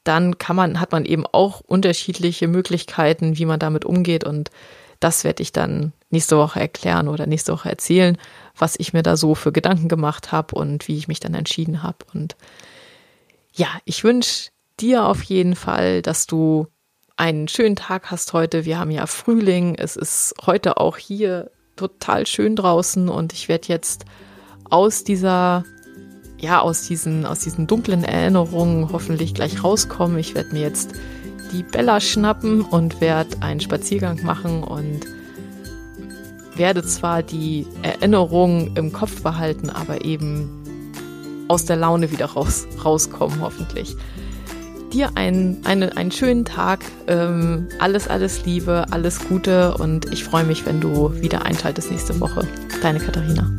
dann 0.05 0.39
kann 0.39 0.57
man, 0.57 0.81
hat 0.81 0.93
man 0.93 1.05
eben 1.05 1.27
auch 1.27 1.61
unterschiedliche 1.61 2.49
Möglichkeiten, 2.49 3.39
wie 3.39 3.45
man 3.45 3.59
damit 3.59 3.85
umgeht. 3.85 4.25
Und 4.25 4.51
das 5.01 5.25
werde 5.25 5.43
ich 5.43 5.53
dann 5.53 5.93
nächste 6.11 6.37
Woche 6.37 6.61
erklären 6.61 7.09
oder 7.09 7.27
nächste 7.27 7.53
Woche 7.53 7.71
erzählen, 7.71 8.19
was 8.59 8.75
ich 8.79 8.93
mir 8.93 9.03
da 9.03 9.17
so 9.17 9.35
für 9.35 9.53
Gedanken 9.53 9.89
gemacht 9.89 10.33
habe 10.33 10.55
und 10.57 10.89
wie 10.89 10.97
ich 10.97 11.09
mich 11.09 11.21
dann 11.21 11.35
entschieden 11.35 11.83
habe. 11.83 11.99
Und 12.13 12.37
ja, 13.53 13.69
ich 13.85 14.05
wünsche 14.05 14.51
dir 14.81 15.05
auf 15.07 15.23
jeden 15.23 15.57
Fall, 15.57 16.03
dass 16.03 16.27
du 16.27 16.67
einen 17.17 17.49
schönen 17.49 17.77
Tag 17.77 18.11
hast 18.11 18.33
heute. 18.33 18.65
Wir 18.65 18.79
haben 18.79 18.91
ja 18.91 19.07
Frühling. 19.07 19.75
Es 19.77 19.97
ist 19.97 20.35
heute 20.47 20.79
auch 20.79 20.97
hier 20.97 21.51
total 21.77 22.27
schön 22.27 22.57
draußen 22.57 23.09
und 23.09 23.33
ich 23.33 23.49
werde 23.49 23.69
jetzt 23.69 24.05
aus 24.69 25.05
dieser 25.05 25.65
ja, 26.41 26.61
aus 26.61 26.89
diesen, 26.89 27.27
aus 27.27 27.41
diesen 27.41 27.67
dunklen 27.67 28.03
Erinnerungen 28.03 28.91
hoffentlich 28.93 29.35
gleich 29.35 29.63
rauskommen. 29.63 30.19
Ich 30.19 30.35
werde 30.35 30.53
mir 30.53 30.63
jetzt 30.63 30.93
die 31.53 31.63
Bella 31.63 32.01
schnappen 32.01 32.63
und 32.63 33.01
werde 33.01 33.43
einen 33.43 33.61
Spaziergang 33.61 34.23
machen 34.23 34.63
und 34.63 35.07
werde 36.55 36.83
zwar 36.83 37.23
die 37.23 37.67
Erinnerungen 37.83 38.77
im 38.77 38.93
Kopf 38.93 39.23
behalten, 39.23 39.71
aber 39.71 40.05
eben 40.05 40.49
aus 41.49 41.65
der 41.65 41.77
Laune 41.77 42.11
wieder 42.11 42.27
raus, 42.27 42.67
rauskommen, 42.85 43.41
hoffentlich. 43.41 43.97
Dir 44.93 45.17
einen, 45.17 45.65
einen, 45.65 45.91
einen 45.91 46.11
schönen 46.11 46.45
Tag, 46.45 46.81
ähm, 47.07 47.69
alles, 47.79 48.09
alles 48.09 48.45
Liebe, 48.45 48.87
alles 48.91 49.21
Gute 49.29 49.75
und 49.75 50.13
ich 50.13 50.25
freue 50.25 50.45
mich, 50.45 50.67
wenn 50.67 50.81
du 50.81 51.13
wieder 51.21 51.45
einschaltest 51.45 51.91
nächste 51.91 52.19
Woche. 52.21 52.47
Deine 52.83 52.99
Katharina. 52.99 53.51